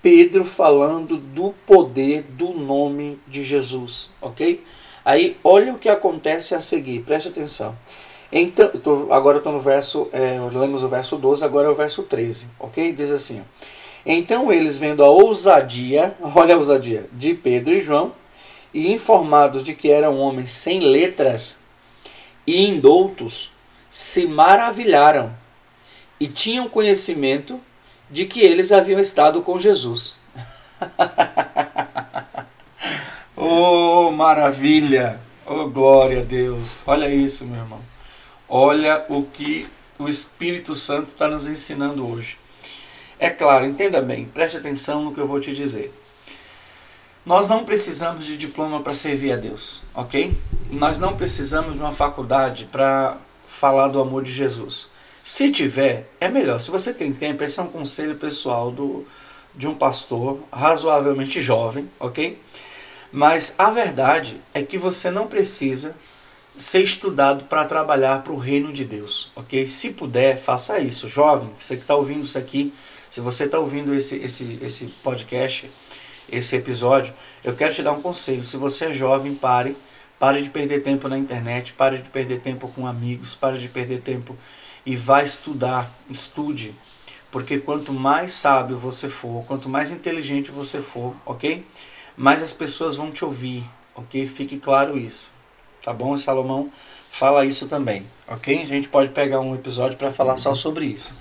Pedro 0.00 0.44
falando 0.44 1.16
do 1.16 1.52
poder 1.66 2.22
do 2.22 2.50
nome 2.54 3.18
de 3.26 3.42
Jesus, 3.42 4.12
ok? 4.20 4.64
Aí 5.04 5.36
olha 5.42 5.74
o 5.74 5.78
que 5.78 5.88
acontece 5.88 6.54
a 6.54 6.60
seguir, 6.60 7.00
preste 7.00 7.28
atenção. 7.28 7.76
Então, 8.30 8.68
tô, 8.68 9.12
agora 9.12 9.38
estou 9.38 9.52
no 9.52 9.58
verso, 9.58 10.08
é, 10.12 10.38
lemos 10.52 10.84
o 10.84 10.88
verso 10.88 11.16
12, 11.16 11.44
agora 11.44 11.66
é 11.66 11.70
o 11.70 11.74
verso 11.74 12.04
13, 12.04 12.46
ok? 12.60 12.92
Diz 12.92 13.10
assim: 13.10 13.42
Então 14.04 14.52
eles, 14.52 14.76
vendo 14.76 15.04
a 15.04 15.08
ousadia, 15.08 16.14
olha 16.34 16.54
a 16.54 16.58
ousadia, 16.58 17.06
de 17.12 17.34
Pedro 17.34 17.74
e 17.74 17.80
João, 17.80 18.12
e 18.72 18.92
informados 18.92 19.62
de 19.62 19.74
que 19.74 19.90
eram 19.90 20.18
homens 20.18 20.52
sem 20.52 20.80
letras 20.80 21.60
e 22.46 22.66
indoutos, 22.66 23.50
se 23.90 24.26
maravilharam 24.26 25.32
e 26.18 26.28
tinham 26.28 26.68
conhecimento 26.68 27.60
de 28.08 28.26
que 28.26 28.40
eles 28.40 28.72
haviam 28.72 29.00
estado 29.00 29.42
com 29.42 29.58
Jesus. 29.58 30.14
oh, 33.36 34.10
maravilha! 34.10 35.20
Oh, 35.46 35.66
glória 35.66 36.20
a 36.20 36.24
Deus! 36.24 36.82
Olha 36.86 37.08
isso, 37.08 37.44
meu 37.44 37.60
irmão. 37.60 37.80
Olha 38.48 39.04
o 39.08 39.24
que 39.24 39.68
o 39.98 40.08
Espírito 40.08 40.74
Santo 40.74 41.08
está 41.08 41.28
nos 41.28 41.46
ensinando 41.46 42.08
hoje. 42.08 42.39
É 43.22 43.28
claro, 43.28 43.66
entenda 43.66 44.00
bem, 44.00 44.24
preste 44.24 44.56
atenção 44.56 45.04
no 45.04 45.12
que 45.12 45.20
eu 45.20 45.28
vou 45.28 45.38
te 45.38 45.52
dizer. 45.52 45.92
Nós 47.24 47.46
não 47.46 47.66
precisamos 47.66 48.24
de 48.24 48.34
diploma 48.34 48.80
para 48.80 48.94
servir 48.94 49.32
a 49.32 49.36
Deus, 49.36 49.82
ok? 49.94 50.34
Nós 50.70 50.98
não 50.98 51.14
precisamos 51.14 51.74
de 51.74 51.80
uma 51.80 51.92
faculdade 51.92 52.66
para 52.72 53.18
falar 53.46 53.88
do 53.88 54.00
amor 54.00 54.24
de 54.24 54.32
Jesus. 54.32 54.88
Se 55.22 55.52
tiver, 55.52 56.08
é 56.18 56.30
melhor. 56.30 56.58
Se 56.60 56.70
você 56.70 56.94
tem 56.94 57.12
tempo, 57.12 57.44
esse 57.44 57.60
é 57.60 57.62
um 57.62 57.68
conselho 57.68 58.14
pessoal 58.14 58.70
do, 58.70 59.06
de 59.54 59.68
um 59.68 59.74
pastor 59.74 60.40
razoavelmente 60.50 61.42
jovem, 61.42 61.90
ok? 62.00 62.40
Mas 63.12 63.54
a 63.58 63.70
verdade 63.70 64.40
é 64.54 64.62
que 64.62 64.78
você 64.78 65.10
não 65.10 65.26
precisa 65.26 65.94
ser 66.56 66.80
estudado 66.80 67.44
para 67.44 67.66
trabalhar 67.66 68.22
para 68.22 68.32
o 68.32 68.38
reino 68.38 68.72
de 68.72 68.82
Deus, 68.82 69.30
ok? 69.36 69.66
Se 69.66 69.90
puder, 69.90 70.40
faça 70.40 70.78
isso. 70.78 71.06
Jovem, 71.06 71.50
você 71.58 71.76
que 71.76 71.82
está 71.82 71.94
ouvindo 71.94 72.24
isso 72.24 72.38
aqui, 72.38 72.72
se 73.10 73.20
você 73.20 73.44
está 73.44 73.58
ouvindo 73.58 73.92
esse, 73.94 74.16
esse, 74.16 74.58
esse 74.62 74.86
podcast, 75.02 75.68
esse 76.30 76.54
episódio, 76.54 77.12
eu 77.42 77.54
quero 77.56 77.74
te 77.74 77.82
dar 77.82 77.92
um 77.92 78.00
conselho. 78.00 78.44
Se 78.44 78.56
você 78.56 78.86
é 78.86 78.92
jovem, 78.92 79.34
pare. 79.34 79.76
Pare 80.18 80.42
de 80.42 80.50
perder 80.50 80.82
tempo 80.82 81.08
na 81.08 81.16
internet, 81.16 81.72
pare 81.72 81.96
de 81.96 82.08
perder 82.10 82.40
tempo 82.40 82.68
com 82.68 82.86
amigos, 82.86 83.34
pare 83.34 83.58
de 83.58 83.68
perder 83.68 84.02
tempo 84.02 84.36
e 84.84 84.94
vá 84.94 85.22
estudar, 85.22 85.90
estude. 86.10 86.74
Porque 87.30 87.58
quanto 87.58 87.90
mais 87.90 88.34
sábio 88.34 88.76
você 88.76 89.08
for, 89.08 89.42
quanto 89.46 89.66
mais 89.66 89.90
inteligente 89.90 90.50
você 90.50 90.82
for, 90.82 91.16
ok? 91.24 91.64
Mais 92.18 92.42
as 92.42 92.52
pessoas 92.52 92.96
vão 92.96 93.10
te 93.10 93.24
ouvir, 93.24 93.64
ok? 93.94 94.26
Fique 94.26 94.58
claro 94.58 94.98
isso. 94.98 95.30
Tá 95.82 95.92
bom? 95.92 96.14
Salomão 96.18 96.70
fala 97.10 97.46
isso 97.46 97.66
também, 97.66 98.04
ok? 98.28 98.62
A 98.62 98.66
gente 98.66 98.88
pode 98.88 99.10
pegar 99.12 99.40
um 99.40 99.54
episódio 99.54 99.96
para 99.96 100.10
falar 100.10 100.36
só 100.36 100.54
sobre 100.54 100.84
isso. 100.84 101.14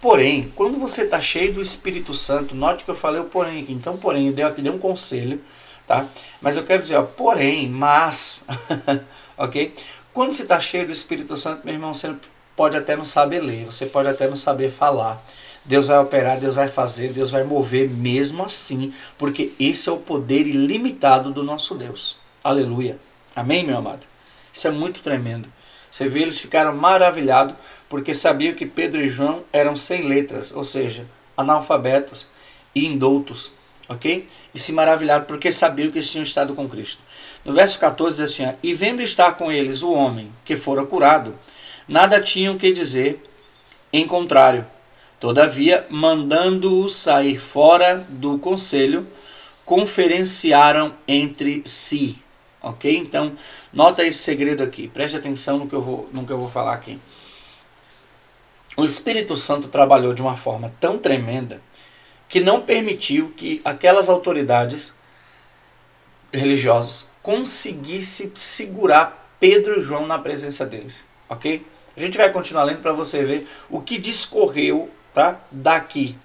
Porém, 0.00 0.52
quando 0.54 0.78
você 0.78 1.02
está 1.02 1.20
cheio 1.20 1.52
do 1.52 1.60
Espírito 1.60 2.14
Santo, 2.14 2.54
note 2.54 2.84
que 2.84 2.90
eu 2.90 2.94
falei 2.94 3.20
o 3.20 3.24
porém 3.24 3.62
aqui. 3.62 3.72
Então, 3.72 3.96
porém, 3.96 4.28
eu 4.28 4.32
dei 4.32 4.44
aqui 4.44 4.62
dei 4.62 4.70
um 4.70 4.78
conselho, 4.78 5.40
tá? 5.86 6.06
Mas 6.40 6.56
eu 6.56 6.64
quero 6.64 6.82
dizer, 6.82 6.96
ó, 6.96 7.02
porém, 7.02 7.68
mas, 7.68 8.44
ok? 9.36 9.72
Quando 10.12 10.32
você 10.32 10.42
está 10.44 10.60
cheio 10.60 10.86
do 10.86 10.92
Espírito 10.92 11.36
Santo, 11.36 11.64
meu 11.64 11.74
irmão, 11.74 11.92
você 11.92 12.14
pode 12.54 12.76
até 12.76 12.96
não 12.96 13.04
saber 13.04 13.40
ler, 13.40 13.66
você 13.66 13.86
pode 13.86 14.08
até 14.08 14.28
não 14.28 14.36
saber 14.36 14.70
falar. 14.70 15.22
Deus 15.64 15.88
vai 15.88 15.98
operar, 15.98 16.38
Deus 16.38 16.54
vai 16.54 16.68
fazer, 16.68 17.12
Deus 17.12 17.30
vai 17.30 17.44
mover 17.44 17.90
mesmo 17.90 18.42
assim, 18.44 18.94
porque 19.18 19.52
esse 19.60 19.88
é 19.88 19.92
o 19.92 19.98
poder 19.98 20.46
ilimitado 20.46 21.30
do 21.32 21.42
nosso 21.42 21.74
Deus. 21.74 22.18
Aleluia. 22.42 22.98
Amém, 23.36 23.64
meu 23.64 23.76
amado? 23.76 24.06
Isso 24.52 24.66
é 24.66 24.70
muito 24.70 25.00
tremendo. 25.00 25.48
Você 25.90 26.08
vê, 26.08 26.20
eles 26.20 26.38
ficaram 26.38 26.74
maravilhados 26.74 27.54
porque 27.88 28.12
sabiam 28.12 28.54
que 28.54 28.66
Pedro 28.66 29.02
e 29.02 29.08
João 29.08 29.42
eram 29.52 29.76
sem 29.76 30.06
letras, 30.06 30.54
ou 30.54 30.64
seja, 30.64 31.06
analfabetos 31.36 32.28
e 32.74 32.86
indoutos, 32.86 33.52
ok? 33.88 34.28
E 34.54 34.58
se 34.58 34.72
maravilharam 34.72 35.24
porque 35.24 35.50
sabiam 35.50 35.90
que 35.90 35.98
eles 35.98 36.10
tinham 36.10 36.22
estado 36.22 36.54
com 36.54 36.68
Cristo. 36.68 37.02
No 37.44 37.52
verso 37.52 37.78
14 37.78 38.22
diz 38.22 38.32
assim: 38.32 38.54
E 38.62 38.74
vendo 38.74 39.00
estar 39.00 39.32
com 39.32 39.50
eles 39.50 39.82
o 39.82 39.92
homem 39.92 40.30
que 40.44 40.56
fora 40.56 40.84
curado, 40.84 41.34
nada 41.86 42.20
tinham 42.20 42.58
que 42.58 42.72
dizer 42.72 43.24
em 43.92 44.06
contrário. 44.06 44.66
Todavia, 45.18 45.84
mandando-o 45.90 46.88
sair 46.88 47.38
fora 47.38 48.06
do 48.08 48.38
conselho, 48.38 49.06
conferenciaram 49.64 50.94
entre 51.08 51.62
si. 51.64 52.22
Ok? 52.62 52.96
Então, 52.96 53.32
nota 53.72 54.04
esse 54.04 54.18
segredo 54.18 54.62
aqui. 54.62 54.88
Preste 54.88 55.16
atenção 55.16 55.58
no 55.58 55.66
que 55.66 55.74
eu 55.74 55.82
vou, 55.82 56.08
no 56.12 56.24
que 56.24 56.32
eu 56.32 56.38
vou 56.38 56.48
falar 56.48 56.74
aqui. 56.74 56.98
O 58.78 58.84
Espírito 58.84 59.36
Santo 59.36 59.66
trabalhou 59.66 60.14
de 60.14 60.22
uma 60.22 60.36
forma 60.36 60.72
tão 60.78 61.00
tremenda 61.00 61.60
que 62.28 62.38
não 62.38 62.60
permitiu 62.60 63.32
que 63.36 63.60
aquelas 63.64 64.08
autoridades 64.08 64.94
religiosas 66.32 67.08
conseguissem 67.20 68.30
segurar 68.36 69.34
Pedro 69.40 69.80
e 69.80 69.82
João 69.82 70.06
na 70.06 70.16
presença 70.16 70.64
deles. 70.64 71.04
Ok? 71.28 71.66
A 71.96 71.98
gente 71.98 72.16
vai 72.16 72.30
continuar 72.30 72.62
lendo 72.62 72.80
para 72.80 72.92
você 72.92 73.24
ver 73.24 73.48
o 73.68 73.80
que 73.80 73.98
discorreu 73.98 74.88
tá? 75.12 75.40
daqui. 75.50 76.16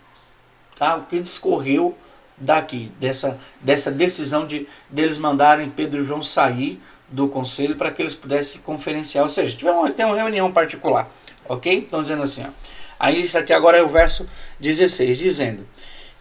Tá? 0.77 0.98
O 0.98 1.05
que 1.07 1.19
discorreu 1.19 1.98
daqui, 2.38 2.91
dessa, 3.00 3.39
dessa 3.62 3.89
decisão 3.89 4.45
de 4.45 4.67
deles 4.88 5.17
mandarem 5.17 5.72
Pedro 5.72 6.03
e 6.03 6.05
João 6.05 6.22
sair 6.22 6.79
do 7.10 7.27
conselho 7.27 7.75
para 7.75 7.89
que 7.89 8.03
eles 8.03 8.13
pudessem 8.13 8.62
conferenciar. 8.62 9.24
Ou 9.24 9.29
seja, 9.29 9.57
tiver 9.57 9.72
uma, 9.72 9.89
tem 9.89 10.05
uma 10.05 10.15
reunião 10.15 10.51
particular. 10.51 11.10
Ok? 11.47 11.79
Estão 11.79 12.01
dizendo 12.01 12.23
assim. 12.23 12.43
Ó. 12.43 12.50
Aí 13.00 13.23
isso 13.23 13.38
aqui 13.38 13.51
agora 13.51 13.77
é 13.77 13.83
o 13.83 13.88
verso 13.88 14.29
16, 14.59 15.17
dizendo: 15.17 15.67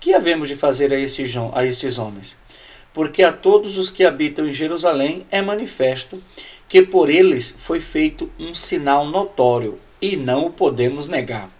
Que 0.01 0.15
havemos 0.15 0.49
de 0.49 0.57
fazer 0.57 0.93
a, 0.93 0.99
esse, 0.99 1.25
a 1.55 1.65
estes 1.65 1.99
homens? 1.99 2.39
Porque 2.93 3.23
a 3.23 3.33
todos 3.33 3.79
os 3.79 3.91
que 3.91 4.05
habitam 4.05 4.47
em 4.47 4.53
Jerusalém 4.53 5.27
é 5.31 5.41
manifesto 5.41 6.23
que 6.69 6.83
por 6.83 7.11
eles 7.11 7.55
foi 7.61 7.81
feito 7.81 8.31
um 8.39 8.55
sinal 8.55 9.07
notório, 9.07 9.79
e 10.01 10.17
não 10.17 10.47
o 10.47 10.51
podemos 10.51 11.07
negar. 11.07 11.51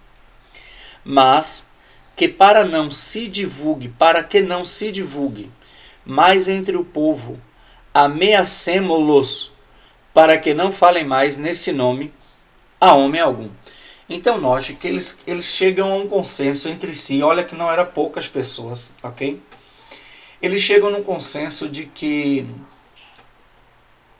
Mas 1.05 1.67
que 2.15 2.27
para 2.27 2.65
não 2.65 2.91
se 2.91 3.27
divulgue, 3.27 3.89
para 3.89 4.23
que 4.23 4.41
não 4.41 4.65
se 4.65 4.91
divulgue, 4.91 5.51
mais 6.05 6.47
entre 6.47 6.75
o 6.75 6.83
povo, 6.83 7.39
ameacemo-los, 7.93 9.51
para 10.13 10.37
que 10.37 10.53
não 10.53 10.71
falem 10.71 11.05
mais 11.05 11.37
nesse 11.37 11.71
nome 11.71 12.11
a 12.83 12.93
homem 12.93 13.21
algum. 13.21 13.49
Então 14.09 14.37
note 14.37 14.73
que 14.73 14.85
eles, 14.85 15.21
eles 15.25 15.45
chegam 15.45 15.89
a 15.89 15.95
um 15.95 16.07
consenso 16.07 16.67
entre 16.67 16.93
si, 16.93 17.23
olha 17.23 17.43
que 17.43 17.55
não 17.55 17.71
era 17.71 17.85
poucas 17.85 18.27
pessoas, 18.27 18.91
ok? 19.01 19.41
Eles 20.41 20.61
chegam 20.61 20.91
num 20.91 21.01
consenso 21.01 21.69
de 21.69 21.85
que 21.85 22.45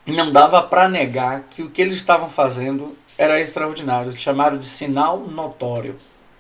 não 0.06 0.32
dava 0.32 0.62
para 0.62 0.88
negar 0.88 1.44
que 1.50 1.62
o 1.62 1.70
que 1.70 1.82
eles 1.82 1.98
estavam 1.98 2.30
fazendo 2.30 2.98
era 3.18 3.42
extraordinário. 3.42 4.14
Chamaram 4.14 4.58
de 4.58 4.66
sinal 4.66 5.20
notório, 5.20 5.98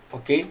ok? 0.10 0.50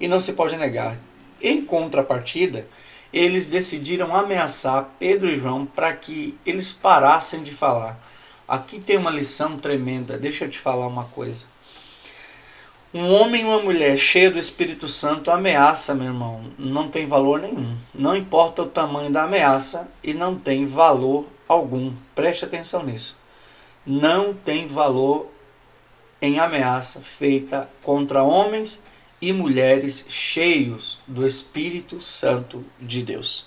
E 0.00 0.08
não 0.08 0.18
se 0.18 0.32
pode 0.32 0.56
negar. 0.56 0.96
Em 1.42 1.62
contrapartida, 1.62 2.66
eles 3.12 3.46
decidiram 3.46 4.16
ameaçar 4.16 4.88
Pedro 4.98 5.28
e 5.28 5.36
João 5.36 5.66
para 5.66 5.92
que 5.92 6.38
eles 6.46 6.72
parassem 6.72 7.42
de 7.42 7.52
falar. 7.52 8.00
Aqui 8.46 8.80
tem 8.80 8.96
uma 8.96 9.10
lição 9.10 9.58
tremenda. 9.58 10.18
Deixa 10.18 10.44
eu 10.44 10.50
te 10.50 10.58
falar 10.58 10.86
uma 10.86 11.04
coisa. 11.04 11.46
Um 12.94 13.10
homem 13.10 13.40
e 13.40 13.44
uma 13.44 13.58
mulher 13.58 13.96
cheia 13.96 14.30
do 14.30 14.38
Espírito 14.38 14.86
Santo 14.86 15.30
ameaça, 15.30 15.94
meu 15.94 16.08
irmão, 16.08 16.44
não 16.58 16.88
tem 16.88 17.06
valor 17.06 17.40
nenhum. 17.40 17.74
Não 17.94 18.14
importa 18.14 18.62
o 18.62 18.66
tamanho 18.66 19.10
da 19.10 19.22
ameaça 19.22 19.90
e 20.04 20.12
não 20.12 20.34
tem 20.34 20.66
valor 20.66 21.26
algum. 21.48 21.92
Preste 22.14 22.44
atenção 22.44 22.82
nisso. 22.82 23.16
Não 23.86 24.34
tem 24.34 24.66
valor 24.66 25.30
em 26.20 26.38
ameaça 26.38 27.00
feita 27.00 27.68
contra 27.82 28.22
homens 28.22 28.82
e 29.22 29.32
mulheres 29.32 30.04
cheios 30.08 30.98
do 31.06 31.26
Espírito 31.26 32.02
Santo 32.02 32.62
de 32.78 33.02
Deus. 33.02 33.46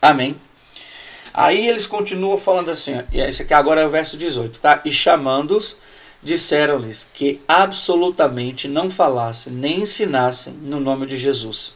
Amém. 0.00 0.34
Aí 1.40 1.68
eles 1.68 1.86
continuam 1.86 2.36
falando 2.36 2.68
assim, 2.68 3.00
e 3.12 3.20
esse 3.20 3.42
aqui 3.42 3.54
agora 3.54 3.82
é 3.82 3.86
o 3.86 3.90
verso 3.90 4.16
18, 4.16 4.58
tá? 4.58 4.80
E 4.84 4.90
chamando-os, 4.90 5.78
disseram-lhes 6.20 7.08
que 7.14 7.40
absolutamente 7.46 8.66
não 8.66 8.90
falassem 8.90 9.52
nem 9.52 9.82
ensinassem 9.82 10.52
no 10.54 10.80
nome 10.80 11.06
de 11.06 11.16
Jesus. 11.16 11.74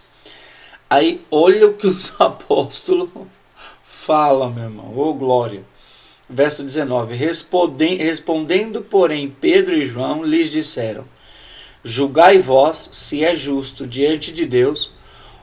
Aí 0.90 1.20
olha 1.30 1.68
o 1.68 1.74
que 1.74 1.86
os 1.86 2.12
apóstolos 2.20 3.08
falam, 3.84 4.52
meu 4.52 4.64
irmão. 4.64 4.92
Ô 4.96 5.10
oh, 5.10 5.14
glória. 5.14 5.62
Verso 6.28 6.64
19: 6.64 7.14
Respondendo, 7.14 8.82
porém, 8.82 9.30
Pedro 9.30 9.76
e 9.76 9.86
João 9.86 10.24
lhes 10.24 10.50
disseram: 10.50 11.04
Julgai 11.84 12.36
vós 12.36 12.88
se 12.90 13.22
é 13.22 13.36
justo 13.36 13.86
diante 13.86 14.32
de 14.32 14.44
Deus 14.44 14.90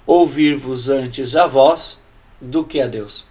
ouvir-vos 0.05 0.89
antes 0.89 1.37
a 1.37 1.47
vós 1.47 2.01
do 2.41 2.65
que 2.65 2.81
a 2.81 2.87
Deus. 2.87 3.28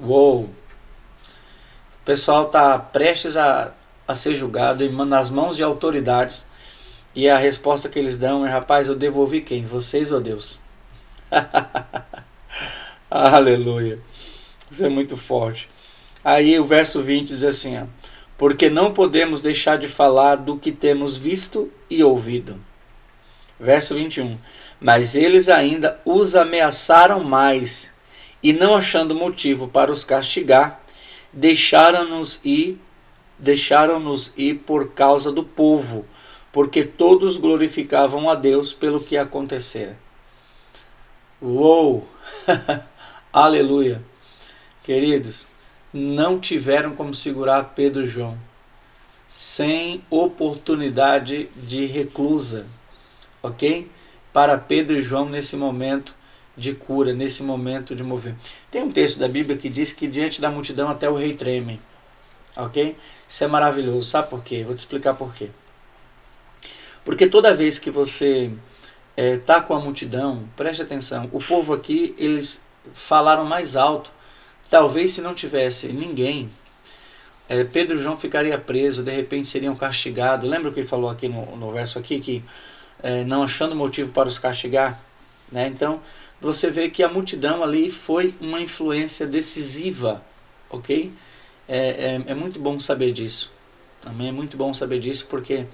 Uou! 0.00 0.44
O 0.44 2.04
pessoal 2.04 2.46
está 2.46 2.78
prestes 2.78 3.36
a, 3.36 3.72
a 4.06 4.14
ser 4.14 4.34
julgado 4.34 4.90
nas 5.04 5.30
mãos 5.30 5.56
de 5.56 5.62
autoridades 5.62 6.46
e 7.14 7.28
a 7.28 7.36
resposta 7.36 7.88
que 7.88 7.98
eles 7.98 8.16
dão 8.16 8.46
é: 8.46 8.50
rapaz, 8.50 8.88
eu 8.88 8.96
devolvi 8.96 9.40
quem? 9.40 9.64
Vocês 9.64 10.10
ou 10.10 10.20
Deus? 10.20 10.60
Aleluia! 13.10 13.98
Isso 14.70 14.84
é 14.84 14.88
muito 14.88 15.16
forte. 15.16 15.68
Aí 16.24 16.58
o 16.58 16.64
verso 16.64 17.02
20 17.02 17.28
diz 17.28 17.44
assim: 17.44 17.78
ó, 17.78 17.84
Porque 18.38 18.70
não 18.70 18.92
podemos 18.92 19.40
deixar 19.40 19.76
de 19.76 19.86
falar 19.86 20.36
do 20.36 20.56
que 20.56 20.72
temos 20.72 21.18
visto 21.18 21.70
e 21.90 22.02
ouvido. 22.02 22.58
Verso 23.60 23.94
21. 23.94 24.38
Mas 24.80 25.14
eles 25.14 25.48
ainda 25.48 26.00
os 26.04 26.34
ameaçaram 26.34 27.22
mais, 27.22 27.91
e 28.42 28.52
não 28.52 28.74
achando 28.74 29.14
motivo 29.14 29.68
para 29.68 29.92
os 29.92 30.04
castigar, 30.04 30.80
deixaram-nos 31.32 32.40
ir, 32.44 32.78
deixaram-nos 33.38 34.32
ir 34.36 34.60
por 34.66 34.90
causa 34.90 35.30
do 35.30 35.44
povo, 35.44 36.04
porque 36.50 36.84
todos 36.84 37.36
glorificavam 37.36 38.28
a 38.28 38.34
Deus 38.34 38.72
pelo 38.72 39.00
que 39.00 39.16
acontecera. 39.16 39.96
Uou! 41.40 42.06
Aleluia! 43.32 44.02
Queridos, 44.82 45.46
não 45.92 46.40
tiveram 46.40 46.94
como 46.96 47.14
segurar 47.14 47.72
Pedro 47.74 48.04
e 48.04 48.08
João, 48.08 48.36
sem 49.28 50.02
oportunidade 50.10 51.48
de 51.56 51.86
reclusa, 51.86 52.66
ok? 53.42 53.88
Para 54.32 54.58
Pedro 54.58 54.96
e 54.96 55.02
João 55.02 55.28
nesse 55.28 55.56
momento 55.56 56.14
de 56.62 56.74
cura, 56.74 57.12
nesse 57.12 57.42
momento 57.42 57.94
de 57.94 58.02
mover. 58.02 58.34
Tem 58.70 58.82
um 58.82 58.90
texto 58.90 59.18
da 59.18 59.28
Bíblia 59.28 59.56
que 59.58 59.68
diz 59.68 59.92
que 59.92 60.06
diante 60.06 60.40
da 60.40 60.50
multidão 60.50 60.88
até 60.88 61.08
o 61.08 61.16
rei 61.16 61.34
treme, 61.34 61.80
ok? 62.56 62.96
Isso 63.28 63.44
é 63.44 63.46
maravilhoso, 63.46 64.08
sabe 64.08 64.30
por 64.30 64.42
quê? 64.42 64.64
Vou 64.64 64.74
te 64.74 64.78
explicar 64.78 65.14
por 65.14 65.34
quê. 65.34 65.50
Porque 67.04 67.26
toda 67.26 67.54
vez 67.54 67.78
que 67.78 67.90
você 67.90 68.50
está 69.16 69.56
é, 69.56 69.60
com 69.60 69.74
a 69.74 69.80
multidão, 69.80 70.48
preste 70.56 70.80
atenção, 70.80 71.28
o 71.32 71.42
povo 71.42 71.74
aqui, 71.74 72.14
eles 72.16 72.62
falaram 72.94 73.44
mais 73.44 73.76
alto 73.76 74.10
Talvez 74.72 75.12
se 75.12 75.20
não 75.20 75.34
tivesse 75.34 75.88
ninguém, 75.88 76.50
é, 77.46 77.62
Pedro 77.62 77.98
e 77.98 78.02
João 78.02 78.16
ficaria 78.16 78.56
preso, 78.56 79.02
de 79.02 79.10
repente 79.10 79.46
seriam 79.46 79.76
castigados. 79.76 80.48
Lembra 80.48 80.70
o 80.70 80.72
que 80.72 80.80
ele 80.80 80.88
falou 80.88 81.10
aqui 81.10 81.28
no, 81.28 81.54
no 81.56 81.70
verso 81.70 81.98
aqui 81.98 82.18
que 82.20 82.42
é, 83.02 83.22
não 83.22 83.42
achando 83.42 83.76
motivo 83.76 84.12
para 84.12 84.30
os 84.30 84.38
castigar, 84.38 84.98
né? 85.52 85.68
Então 85.68 86.00
você 86.42 86.70
vê 86.70 86.90
que 86.90 87.04
a 87.04 87.08
multidão 87.08 87.62
ali 87.62 87.88
foi 87.88 88.34
uma 88.40 88.60
influência 88.60 89.24
decisiva, 89.24 90.20
ok? 90.68 91.12
É, 91.68 92.20
é, 92.26 92.32
é 92.32 92.34
muito 92.34 92.58
bom 92.58 92.80
saber 92.80 93.12
disso. 93.12 93.50
Também 94.00 94.28
é 94.28 94.32
muito 94.32 94.56
bom 94.56 94.74
saber 94.74 94.98
disso 94.98 95.28
porque 95.30 95.64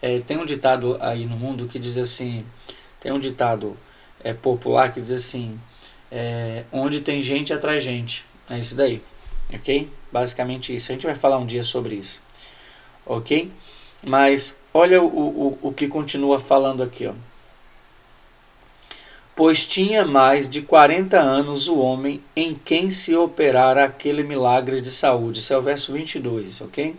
é, 0.00 0.20
tem 0.20 0.38
um 0.38 0.46
ditado 0.46 0.96
aí 0.98 1.26
no 1.26 1.36
mundo 1.36 1.68
que 1.68 1.78
diz 1.78 1.98
assim, 1.98 2.42
tem 3.00 3.12
um 3.12 3.18
ditado 3.18 3.76
é, 4.22 4.32
popular 4.32 4.94
que 4.94 5.00
diz 5.00 5.10
assim, 5.10 5.60
é, 6.10 6.64
onde 6.72 7.02
tem 7.02 7.22
gente 7.22 7.52
atrai 7.52 7.78
gente. 7.78 8.24
É 8.48 8.58
isso 8.58 8.74
daí, 8.74 9.02
ok? 9.52 9.90
Basicamente 10.10 10.74
isso. 10.74 10.90
A 10.90 10.94
gente 10.94 11.04
vai 11.04 11.14
falar 11.14 11.36
um 11.36 11.44
dia 11.44 11.62
sobre 11.62 11.96
isso, 11.96 12.22
ok? 13.04 13.52
Mas 14.02 14.54
olha 14.72 15.02
o, 15.02 15.06
o, 15.06 15.58
o 15.68 15.72
que 15.72 15.86
continua 15.86 16.40
falando 16.40 16.82
aqui, 16.82 17.06
ó. 17.06 17.12
Pois 19.36 19.66
tinha 19.66 20.04
mais 20.04 20.48
de 20.48 20.62
40 20.62 21.18
anos 21.18 21.68
o 21.68 21.78
homem 21.78 22.22
em 22.36 22.54
quem 22.54 22.88
se 22.90 23.16
operara 23.16 23.84
aquele 23.84 24.22
milagre 24.22 24.80
de 24.80 24.90
saúde. 24.90 25.40
Isso 25.40 25.52
é 25.52 25.58
o 25.58 25.62
verso 25.62 25.92
22, 25.92 26.60
ok? 26.60 26.94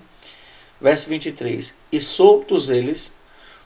Verso 0.82 1.08
23. 1.10 1.76
E 1.92 2.00
soltos 2.00 2.70
eles, 2.70 3.14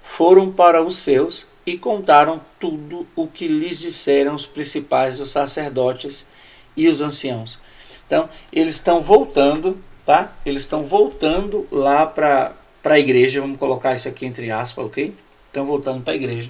foram 0.03 0.51
para 0.51 0.83
os 0.83 0.97
seus 0.97 1.47
e 1.65 1.77
contaram 1.77 2.41
tudo 2.59 3.07
o 3.15 3.27
que 3.27 3.47
lhes 3.47 3.79
disseram 3.79 4.35
os 4.35 4.45
principais 4.45 5.17
dos 5.17 5.29
sacerdotes 5.29 6.27
e 6.75 6.87
os 6.87 7.01
anciãos. 7.01 7.59
Então, 8.05 8.29
eles 8.51 8.75
estão 8.75 9.01
voltando, 9.01 9.77
tá? 10.05 10.33
Eles 10.45 10.63
estão 10.63 10.83
voltando 10.83 11.67
lá 11.71 12.05
para 12.05 12.53
a 12.83 12.99
igreja, 12.99 13.41
vamos 13.41 13.59
colocar 13.59 13.95
isso 13.95 14.07
aqui 14.07 14.25
entre 14.25 14.49
aspas, 14.51 14.85
ok? 14.85 15.13
Estão 15.47 15.65
voltando 15.65 16.03
para 16.03 16.13
a 16.13 16.15
igreja 16.15 16.49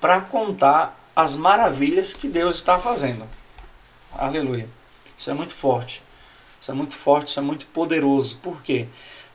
para 0.00 0.20
contar 0.20 1.00
as 1.14 1.36
maravilhas 1.36 2.12
que 2.12 2.28
Deus 2.28 2.56
está 2.56 2.78
fazendo. 2.78 3.24
Aleluia. 4.12 4.68
Isso 5.16 5.30
é 5.30 5.34
muito 5.34 5.54
forte. 5.54 6.02
Isso 6.60 6.70
é 6.70 6.74
muito 6.74 6.94
forte, 6.96 7.28
isso 7.28 7.38
é 7.38 7.42
muito 7.42 7.66
poderoso. 7.66 8.38
Por 8.38 8.62
quê? 8.62 8.86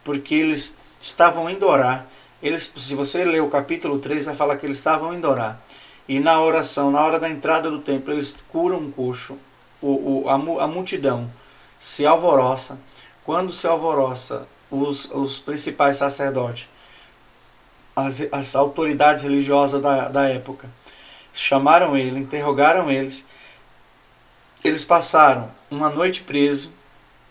Porque 0.04 0.36
eles 0.36 0.76
estavam 1.00 1.50
indo 1.50 1.68
orar. 1.68 2.06
Eles, 2.42 2.72
se 2.76 2.96
você 2.96 3.24
ler 3.24 3.42
o 3.42 3.50
capítulo 3.50 4.00
3, 4.00 4.26
vai 4.26 4.36
falar 4.36 4.58
que 4.58 4.66
eles 4.66 4.78
estavam 4.78 5.14
indo 5.14 5.28
orar. 5.28 5.60
E 6.08 6.20
na 6.20 6.42
oração, 6.42 6.90
na 6.90 7.04
hora 7.04 7.20
da 7.20 7.30
entrada 7.30 7.70
do 7.70 7.80
templo, 7.80 8.14
eles 8.14 8.36
curam 8.50 8.78
um 8.78 8.92
coxo. 8.92 9.38
O, 9.82 10.24
o, 10.24 10.30
a, 10.30 10.34
a 10.34 10.68
multidão 10.68 11.30
se 11.80 12.06
alvoroça. 12.06 12.80
Quando 13.24 13.54
se 13.54 13.68
alvoroça, 13.68 14.48
os, 14.72 15.10
os 15.12 15.40
principais 15.40 15.98
sacerdotes, 15.98 16.68
as, 17.96 18.22
as 18.32 18.56
autoridades 18.56 19.24
religiosas 19.24 19.82
da, 19.82 20.08
da 20.08 20.28
época, 20.28 20.70
chamaram 21.40 21.96
ele, 21.98 22.20
interrogaram 22.20 22.92
eles. 22.92 23.26
Eles 24.64 24.84
passaram 24.84 25.50
uma 25.72 25.90
noite 25.90 26.22
preso. 26.22 26.74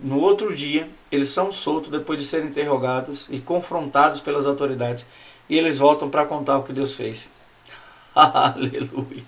No 0.01 0.19
outro 0.19 0.55
dia, 0.55 0.89
eles 1.13 1.29
são 1.29 1.53
soltos 1.53 1.91
depois 1.91 2.21
de 2.21 2.27
serem 2.27 2.49
interrogados 2.49 3.29
e 3.31 3.39
confrontados 3.39 4.21
pelas 4.21 4.47
autoridades. 4.47 5.05
E 5.49 5.59
eles 5.59 5.77
voltam 5.77 6.09
para 6.09 6.25
contar 6.25 6.59
o 6.59 6.63
que 6.63 6.73
Deus 6.73 6.95
fez. 6.95 7.33
Aleluia. 8.15 9.25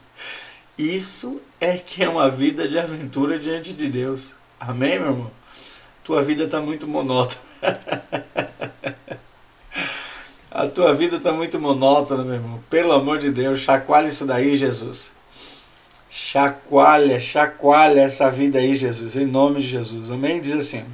Isso 0.79 1.41
é 1.61 1.77
que 1.77 2.03
é 2.03 2.09
uma 2.09 2.31
vida 2.31 2.67
de 2.67 2.79
aventura 2.79 3.39
diante 3.39 3.75
de 3.75 3.87
Deus. 3.87 4.35
Amém, 4.59 4.99
meu 4.99 5.11
irmão? 5.11 5.31
Tua 6.03 6.23
vida 6.23 6.45
está 6.45 6.61
muito 6.61 6.87
monótona. 6.87 7.43
A 10.61 10.69
tua 10.69 10.93
vida 10.93 11.17
está 11.17 11.33
muito 11.33 11.59
monótona, 11.59 12.23
meu 12.23 12.35
irmão. 12.35 12.63
Pelo 12.69 12.93
amor 12.93 13.17
de 13.17 13.31
Deus, 13.31 13.61
chacoalha 13.61 14.09
isso 14.09 14.27
daí, 14.27 14.59
Jesus. 14.59 15.11
Chacoalha, 16.11 17.19
chacoalha 17.19 18.03
essa 18.03 18.31
vida 18.31 18.59
aí, 18.59 18.77
Jesus. 18.77 19.17
Em 19.17 19.25
nome 19.25 19.63
de 19.63 19.69
Jesus. 19.69 20.11
Amém? 20.11 20.39
Diz 20.39 20.53
assim. 20.53 20.85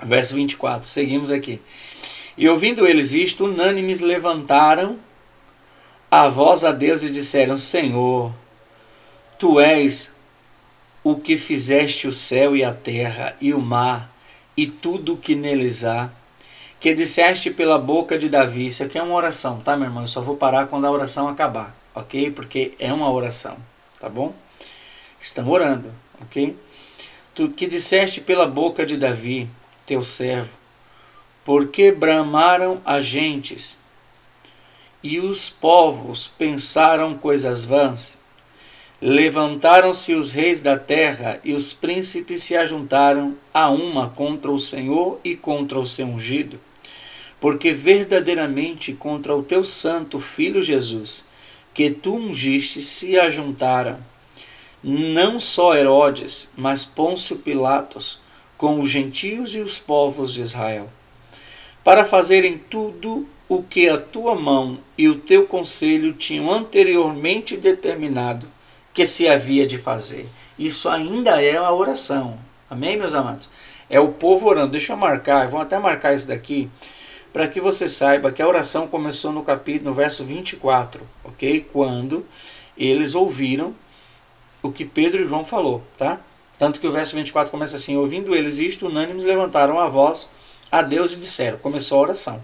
Verso 0.00 0.36
24. 0.36 0.88
Seguimos 0.88 1.32
aqui. 1.32 1.60
E 2.38 2.48
ouvindo 2.48 2.86
eles 2.86 3.10
isto, 3.10 3.46
unânimes 3.46 4.00
levantaram 4.00 4.96
a 6.08 6.28
voz 6.28 6.64
a 6.64 6.70
Deus 6.70 7.02
e 7.02 7.10
disseram: 7.10 7.58
Senhor, 7.58 8.32
tu 9.40 9.58
és 9.58 10.14
o 11.02 11.16
que 11.16 11.36
fizeste 11.36 12.06
o 12.06 12.12
céu 12.12 12.54
e 12.54 12.62
a 12.62 12.72
terra 12.72 13.34
e 13.40 13.52
o 13.52 13.60
mar 13.60 14.08
e 14.56 14.68
tudo 14.68 15.14
o 15.14 15.16
que 15.16 15.34
neles 15.34 15.84
há, 15.84 16.10
que 16.78 16.94
disseste 16.94 17.50
pela 17.50 17.78
boca 17.78 18.18
de 18.18 18.28
Davi. 18.28 18.66
Isso 18.66 18.82
aqui 18.82 18.98
é 18.98 19.02
uma 19.02 19.14
oração, 19.14 19.60
tá, 19.60 19.76
meu 19.76 19.86
irmão? 19.86 20.02
Eu 20.02 20.08
só 20.08 20.20
vou 20.20 20.36
parar 20.36 20.66
quando 20.66 20.86
a 20.86 20.90
oração 20.90 21.28
acabar, 21.28 21.74
ok? 21.94 22.30
Porque 22.30 22.74
é 22.78 22.92
uma 22.92 23.10
oração, 23.10 23.56
tá 24.00 24.08
bom? 24.08 24.34
Estão 25.20 25.48
orando, 25.48 25.92
ok? 26.20 26.56
Tu 27.34 27.48
que 27.50 27.66
disseste 27.66 28.20
pela 28.20 28.46
boca 28.46 28.86
de 28.86 28.96
Davi, 28.96 29.48
teu 29.84 30.02
servo, 30.02 30.50
porque 31.44 31.92
bramaram 31.92 32.80
as 32.84 33.04
gentes 33.04 33.78
e 35.02 35.20
os 35.20 35.48
povos 35.48 36.26
pensaram 36.36 37.16
coisas 37.16 37.64
vãs 37.64 38.18
Levantaram-se 39.00 40.14
os 40.14 40.32
reis 40.32 40.62
da 40.62 40.78
terra 40.78 41.38
e 41.44 41.52
os 41.52 41.74
príncipes 41.74 42.42
se 42.42 42.56
ajuntaram 42.56 43.36
a 43.52 43.68
uma 43.68 44.08
contra 44.08 44.50
o 44.50 44.58
Senhor 44.58 45.20
e 45.22 45.36
contra 45.36 45.78
o 45.78 45.84
seu 45.84 46.06
ungido, 46.06 46.58
porque 47.38 47.74
verdadeiramente 47.74 48.94
contra 48.94 49.36
o 49.36 49.42
teu 49.42 49.62
santo 49.64 50.18
filho 50.18 50.62
Jesus 50.62 51.26
que 51.74 51.90
tu 51.90 52.14
ungiste 52.14 52.80
se 52.80 53.18
ajuntaram. 53.20 53.98
Não 54.82 55.38
só 55.38 55.76
Herodes, 55.76 56.48
mas 56.56 56.86
Pôncio 56.86 57.36
Pilatos, 57.36 58.18
com 58.56 58.80
os 58.80 58.90
gentios 58.90 59.54
e 59.54 59.60
os 59.60 59.78
povos 59.78 60.32
de 60.32 60.40
Israel, 60.40 60.88
para 61.84 62.06
fazerem 62.06 62.56
tudo 62.56 63.28
o 63.46 63.62
que 63.62 63.90
a 63.90 63.98
tua 63.98 64.34
mão 64.34 64.78
e 64.96 65.06
o 65.06 65.18
teu 65.18 65.46
conselho 65.46 66.14
tinham 66.14 66.50
anteriormente 66.50 67.58
determinado 67.58 68.55
que 68.96 69.06
se 69.06 69.28
havia 69.28 69.66
de 69.66 69.76
fazer. 69.76 70.26
Isso 70.58 70.88
ainda 70.88 71.42
é 71.42 71.54
a 71.54 71.70
oração. 71.70 72.38
Amém, 72.70 72.96
meus 72.96 73.12
amados? 73.12 73.46
É 73.90 74.00
o 74.00 74.08
povo 74.08 74.48
orando. 74.48 74.72
Deixa 74.72 74.94
eu 74.94 74.96
marcar, 74.96 75.50
vou 75.50 75.60
até 75.60 75.78
marcar 75.78 76.14
isso 76.14 76.26
daqui, 76.26 76.70
para 77.30 77.46
que 77.46 77.60
você 77.60 77.90
saiba 77.90 78.32
que 78.32 78.40
a 78.40 78.48
oração 78.48 78.88
começou 78.88 79.32
no 79.32 79.42
capítulo, 79.42 79.90
no 79.90 79.94
verso 79.94 80.24
24, 80.24 81.06
ok? 81.22 81.68
Quando 81.70 82.24
eles 82.74 83.14
ouviram 83.14 83.74
o 84.62 84.72
que 84.72 84.86
Pedro 84.86 85.22
e 85.22 85.26
João 85.26 85.44
falou, 85.44 85.82
tá? 85.98 86.18
Tanto 86.58 86.80
que 86.80 86.86
o 86.86 86.92
verso 86.92 87.14
24 87.16 87.50
começa 87.50 87.76
assim: 87.76 87.98
Ouvindo 87.98 88.34
eles 88.34 88.58
isto, 88.60 88.86
unânimes 88.86 89.24
levantaram 89.24 89.78
a 89.78 89.88
voz 89.88 90.30
a 90.72 90.80
Deus 90.80 91.12
e 91.12 91.16
disseram. 91.16 91.58
Começou 91.58 91.98
a 91.98 92.02
oração, 92.02 92.42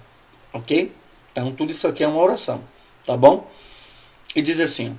ok? 0.53 0.93
Então 1.31 1.51
tudo 1.51 1.71
isso 1.71 1.89
aqui 1.89 2.05
é 2.05 2.07
uma 2.07 2.21
oração, 2.21 2.63
tá 3.07 3.17
bom? 3.17 3.51
E 4.37 4.43
diz 4.43 4.61
assim: 4.61 4.99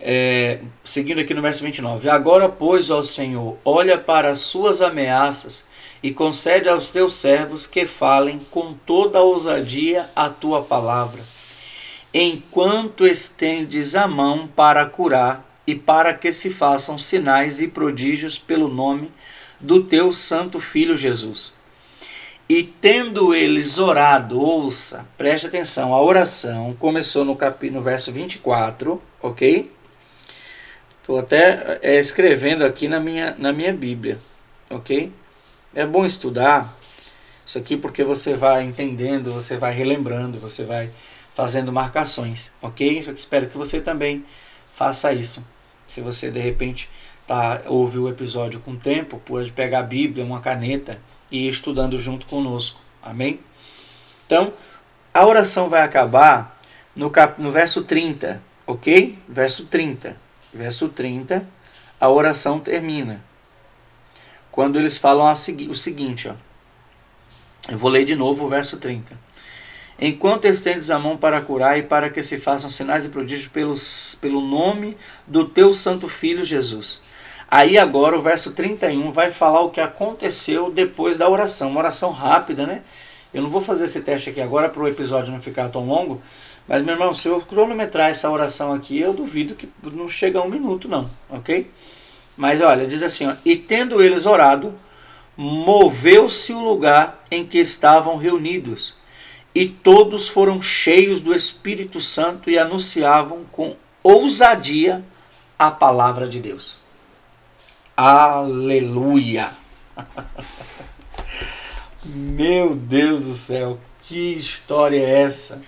é, 0.00 0.60
seguindo 0.84 1.20
aqui 1.20 1.32
no 1.32 1.42
verso 1.42 1.62
29, 1.64 2.08
Agora, 2.08 2.48
pois, 2.48 2.90
ó 2.90 3.02
Senhor, 3.02 3.56
olha 3.64 3.96
para 3.96 4.30
as 4.30 4.40
suas 4.40 4.82
ameaças 4.82 5.64
e 6.02 6.12
concede 6.12 6.68
aos 6.68 6.90
teus 6.90 7.14
servos 7.14 7.66
que 7.66 7.86
falem 7.86 8.40
com 8.50 8.72
toda 8.72 9.18
a 9.18 9.22
ousadia 9.22 10.08
a 10.14 10.28
tua 10.28 10.62
palavra, 10.62 11.22
enquanto 12.12 13.06
estendes 13.06 13.94
a 13.94 14.06
mão 14.06 14.46
para 14.46 14.84
curar 14.86 15.44
e 15.66 15.74
para 15.74 16.14
que 16.14 16.32
se 16.32 16.50
façam 16.50 16.96
sinais 16.96 17.60
e 17.60 17.68
prodígios 17.68 18.38
pelo 18.38 18.68
nome 18.68 19.10
do 19.58 19.82
teu 19.82 20.12
santo 20.12 20.60
filho 20.60 20.96
Jesus. 20.96 21.54
E 22.48 22.62
tendo 22.62 23.34
eles 23.34 23.76
orado, 23.78 24.40
ouça, 24.40 25.04
preste 25.18 25.48
atenção, 25.48 25.92
a 25.92 26.00
oração 26.00 26.76
começou 26.78 27.24
no, 27.24 27.34
capítulo, 27.34 27.80
no 27.80 27.84
verso 27.84 28.12
24, 28.12 29.02
ok? 29.20 29.72
Estou 31.06 31.20
até 31.20 31.78
é, 31.82 32.00
escrevendo 32.00 32.64
aqui 32.64 32.88
na 32.88 32.98
minha, 32.98 33.32
na 33.38 33.52
minha 33.52 33.72
Bíblia, 33.72 34.18
ok? 34.68 35.12
É 35.72 35.86
bom 35.86 36.04
estudar 36.04 36.76
isso 37.46 37.56
aqui 37.56 37.76
porque 37.76 38.02
você 38.02 38.34
vai 38.34 38.64
entendendo, 38.64 39.32
você 39.32 39.56
vai 39.56 39.72
relembrando, 39.72 40.40
você 40.40 40.64
vai 40.64 40.90
fazendo 41.32 41.72
marcações, 41.72 42.52
ok? 42.60 43.04
Eu 43.06 43.14
espero 43.14 43.46
que 43.46 43.56
você 43.56 43.80
também 43.80 44.24
faça 44.74 45.12
isso. 45.12 45.46
Se 45.86 46.00
você 46.00 46.28
de 46.28 46.40
repente 46.40 46.90
tá, 47.24 47.62
ouve 47.66 47.98
o 47.98 48.08
episódio 48.08 48.58
com 48.58 48.74
tempo, 48.74 49.22
pode 49.24 49.52
pegar 49.52 49.78
a 49.78 49.84
Bíblia, 49.84 50.24
uma 50.24 50.40
caneta 50.40 50.98
e 51.30 51.46
ir 51.46 51.50
estudando 51.50 51.96
junto 52.00 52.26
conosco, 52.26 52.80
amém? 53.00 53.38
Então, 54.26 54.52
a 55.14 55.24
oração 55.24 55.68
vai 55.68 55.82
acabar 55.82 56.60
no, 56.96 57.10
cap, 57.10 57.40
no 57.40 57.52
verso 57.52 57.84
30, 57.84 58.42
ok? 58.66 59.16
Verso 59.28 59.66
30 59.66 60.25
verso 60.56 60.88
30, 60.88 61.46
a 62.00 62.08
oração 62.08 62.58
termina. 62.58 63.22
Quando 64.50 64.78
eles 64.78 64.96
falam 64.98 65.30
o 65.30 65.76
seguinte, 65.76 66.28
ó. 66.28 66.34
Eu 67.68 67.78
vou 67.78 67.90
ler 67.90 68.04
de 68.04 68.14
novo 68.14 68.46
o 68.46 68.48
verso 68.48 68.78
30. 68.78 69.18
Enquanto 69.98 70.44
estendes 70.44 70.90
a 70.90 70.98
mão 70.98 71.16
para 71.16 71.40
curar 71.40 71.78
e 71.78 71.82
para 71.82 72.10
que 72.10 72.22
se 72.22 72.38
façam 72.38 72.68
sinais 72.68 73.04
e 73.04 73.08
prodígios 73.08 73.48
pelos, 73.48 74.16
pelo 74.20 74.40
nome 74.40 74.96
do 75.26 75.48
teu 75.48 75.72
santo 75.72 76.06
filho 76.06 76.44
Jesus. 76.44 77.02
Aí 77.48 77.78
agora 77.78 78.16
o 78.16 78.22
verso 78.22 78.52
31 78.52 79.12
vai 79.12 79.30
falar 79.30 79.60
o 79.60 79.70
que 79.70 79.80
aconteceu 79.80 80.70
depois 80.70 81.16
da 81.16 81.28
oração. 81.28 81.70
Uma 81.70 81.80
oração 81.80 82.10
rápida, 82.10 82.66
né? 82.66 82.82
Eu 83.32 83.42
não 83.42 83.50
vou 83.50 83.60
fazer 83.60 83.84
esse 83.84 84.00
teste 84.00 84.30
aqui 84.30 84.40
agora 84.40 84.68
para 84.68 84.82
o 84.82 84.88
episódio 84.88 85.32
não 85.32 85.40
ficar 85.40 85.68
tão 85.68 85.86
longo, 85.86 86.20
mas, 86.68 86.84
meu 86.84 86.94
irmão, 86.94 87.14
se 87.14 87.28
eu 87.28 87.40
cronometrar 87.40 88.10
essa 88.10 88.30
oração 88.30 88.72
aqui, 88.72 88.98
eu 88.98 89.12
duvido 89.12 89.54
que 89.54 89.68
não 89.92 90.08
chega 90.08 90.40
a 90.40 90.42
um 90.42 90.48
minuto, 90.48 90.88
não, 90.88 91.08
ok? 91.30 91.70
Mas 92.36 92.60
olha, 92.60 92.86
diz 92.86 93.02
assim: 93.02 93.26
ó, 93.26 93.34
E 93.44 93.56
tendo 93.56 94.02
eles 94.02 94.26
orado, 94.26 94.74
moveu-se 95.36 96.52
o 96.52 96.60
lugar 96.60 97.24
em 97.30 97.46
que 97.46 97.58
estavam 97.58 98.16
reunidos, 98.16 98.94
e 99.54 99.68
todos 99.68 100.28
foram 100.28 100.60
cheios 100.60 101.20
do 101.20 101.34
Espírito 101.34 102.00
Santo 102.00 102.50
e 102.50 102.58
anunciavam 102.58 103.44
com 103.52 103.76
ousadia 104.02 105.04
a 105.58 105.70
palavra 105.70 106.28
de 106.28 106.40
Deus. 106.40 106.82
Aleluia! 107.96 109.52
Meu 112.04 112.74
Deus 112.74 113.24
do 113.24 113.32
céu, 113.32 113.78
que 114.00 114.34
história 114.34 114.98
é 114.98 115.22
essa? 115.22 115.62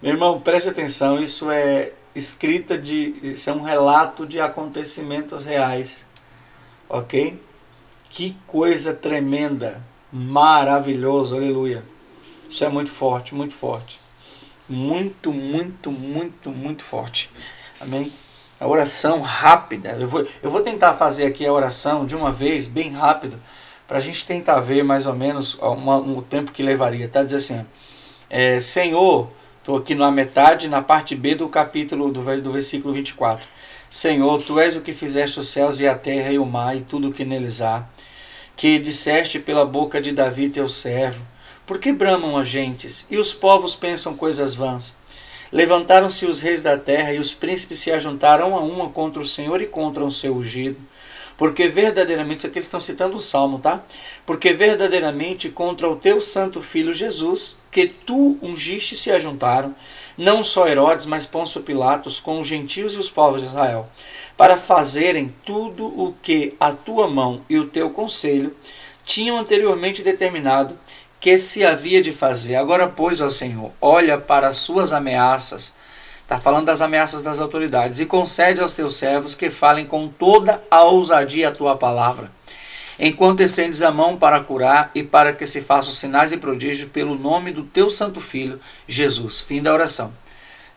Meu 0.00 0.12
irmão, 0.12 0.38
preste 0.38 0.68
atenção, 0.68 1.20
isso 1.20 1.50
é 1.50 1.90
escrita 2.14 2.78
de. 2.78 3.16
Isso 3.20 3.50
é 3.50 3.52
um 3.52 3.62
relato 3.62 4.24
de 4.24 4.40
acontecimentos 4.40 5.44
reais. 5.44 6.06
Ok? 6.88 7.42
Que 8.08 8.36
coisa 8.46 8.94
tremenda, 8.94 9.82
maravilhoso, 10.12 11.34
aleluia. 11.34 11.82
Isso 12.48 12.64
é 12.64 12.68
muito 12.68 12.92
forte, 12.92 13.34
muito 13.34 13.56
forte. 13.56 14.00
Muito, 14.68 15.32
muito, 15.32 15.90
muito, 15.90 16.50
muito 16.50 16.84
forte. 16.84 17.28
Amém? 17.80 18.12
A 18.60 18.68
oração 18.68 19.20
rápida. 19.20 19.96
Eu 19.98 20.06
vou, 20.06 20.24
eu 20.40 20.50
vou 20.50 20.60
tentar 20.60 20.94
fazer 20.94 21.26
aqui 21.26 21.44
a 21.44 21.52
oração 21.52 22.06
de 22.06 22.14
uma 22.14 22.30
vez, 22.30 22.68
bem 22.68 22.90
rápido, 22.90 23.36
para 23.88 23.98
a 23.98 24.00
gente 24.00 24.24
tentar 24.24 24.60
ver 24.60 24.84
mais 24.84 25.06
ou 25.06 25.14
menos 25.14 25.54
uma, 25.54 25.96
um, 25.96 26.18
o 26.18 26.22
tempo 26.22 26.52
que 26.52 26.62
levaria. 26.62 27.08
Tá? 27.08 27.24
Diz 27.24 27.34
assim: 27.34 27.66
é, 28.30 28.60
Senhor 28.60 29.28
Estou 29.68 29.76
aqui 29.76 29.94
na 29.94 30.10
metade, 30.10 30.66
na 30.66 30.80
parte 30.80 31.14
B 31.14 31.34
do 31.34 31.46
capítulo 31.46 32.10
do, 32.10 32.22
do 32.40 32.52
versículo 32.52 32.94
24. 32.94 33.46
Senhor, 33.90 34.42
tu 34.42 34.58
és 34.58 34.74
o 34.74 34.80
que 34.80 34.94
fizeste 34.94 35.38
os 35.38 35.48
céus 35.48 35.78
e 35.78 35.86
a 35.86 35.94
terra 35.94 36.32
e 36.32 36.38
o 36.38 36.46
mar 36.46 36.74
e 36.74 36.80
tudo 36.80 37.08
o 37.08 37.12
que 37.12 37.22
neles 37.22 37.60
há, 37.60 37.84
que 38.56 38.78
disseste 38.78 39.38
pela 39.38 39.66
boca 39.66 40.00
de 40.00 40.10
Davi 40.10 40.48
teu 40.48 40.66
servo. 40.68 41.22
Por 41.66 41.78
que 41.78 41.92
bramam 41.92 42.38
as 42.38 42.48
gentes 42.48 43.06
e 43.10 43.18
os 43.18 43.34
povos 43.34 43.76
pensam 43.76 44.16
coisas 44.16 44.54
vãs? 44.54 44.94
Levantaram-se 45.52 46.24
os 46.24 46.40
reis 46.40 46.62
da 46.62 46.78
terra 46.78 47.12
e 47.12 47.18
os 47.18 47.34
príncipes 47.34 47.78
se 47.78 47.92
ajuntaram 47.92 48.56
a 48.56 48.60
uma 48.60 48.88
contra 48.88 49.20
o 49.20 49.26
Senhor 49.26 49.60
e 49.60 49.66
contra 49.66 50.02
o 50.02 50.10
seu 50.10 50.34
ungido. 50.34 50.78
Porque 51.38 51.68
verdadeiramente, 51.68 52.38
isso 52.38 52.46
aqui 52.48 52.58
eles 52.58 52.66
estão 52.66 52.80
citando 52.80 53.16
o 53.16 53.20
Salmo, 53.20 53.60
tá? 53.60 53.80
Porque 54.26 54.52
verdadeiramente 54.52 55.48
contra 55.48 55.88
o 55.88 55.94
teu 55.94 56.20
santo 56.20 56.60
filho 56.60 56.92
Jesus, 56.92 57.56
que 57.70 57.86
tu 57.86 58.36
ungiste 58.42 58.96
se 58.96 59.12
ajuntaram, 59.12 59.72
não 60.16 60.42
só 60.42 60.66
Herodes, 60.66 61.06
mas 61.06 61.26
Pôncio 61.26 61.62
Pilatos, 61.62 62.18
com 62.18 62.40
os 62.40 62.46
gentios 62.46 62.94
e 62.94 62.98
os 62.98 63.08
povos 63.08 63.40
de 63.40 63.46
Israel, 63.46 63.88
para 64.36 64.56
fazerem 64.56 65.32
tudo 65.46 65.86
o 65.86 66.12
que 66.20 66.56
a 66.58 66.72
tua 66.72 67.06
mão 67.08 67.40
e 67.48 67.56
o 67.56 67.68
teu 67.68 67.88
conselho 67.90 68.54
tinham 69.04 69.38
anteriormente 69.38 70.02
determinado 70.02 70.76
que 71.20 71.38
se 71.38 71.64
havia 71.64 72.02
de 72.02 72.10
fazer. 72.10 72.56
Agora, 72.56 72.88
pois, 72.88 73.20
ó 73.20 73.30
Senhor, 73.30 73.70
olha 73.80 74.18
para 74.18 74.48
as 74.48 74.56
suas 74.56 74.92
ameaças 74.92 75.72
Está 76.28 76.38
falando 76.38 76.66
das 76.66 76.82
ameaças 76.82 77.22
das 77.22 77.40
autoridades. 77.40 78.00
E 78.00 78.04
concede 78.04 78.60
aos 78.60 78.74
teus 78.74 78.96
servos 78.96 79.34
que 79.34 79.48
falem 79.48 79.86
com 79.86 80.08
toda 80.08 80.62
a 80.70 80.82
ousadia 80.82 81.48
a 81.48 81.52
tua 81.52 81.74
palavra, 81.74 82.30
enquanto 82.98 83.40
estendes 83.40 83.80
a 83.80 83.90
mão 83.90 84.14
para 84.14 84.38
curar 84.40 84.90
e 84.94 85.02
para 85.02 85.32
que 85.32 85.46
se 85.46 85.62
façam 85.62 85.90
sinais 85.90 86.30
e 86.30 86.36
prodígios 86.36 86.90
pelo 86.90 87.14
nome 87.14 87.50
do 87.50 87.62
teu 87.62 87.88
santo 87.88 88.20
filho, 88.20 88.60
Jesus. 88.86 89.40
Fim 89.40 89.62
da 89.62 89.72
oração. 89.72 90.12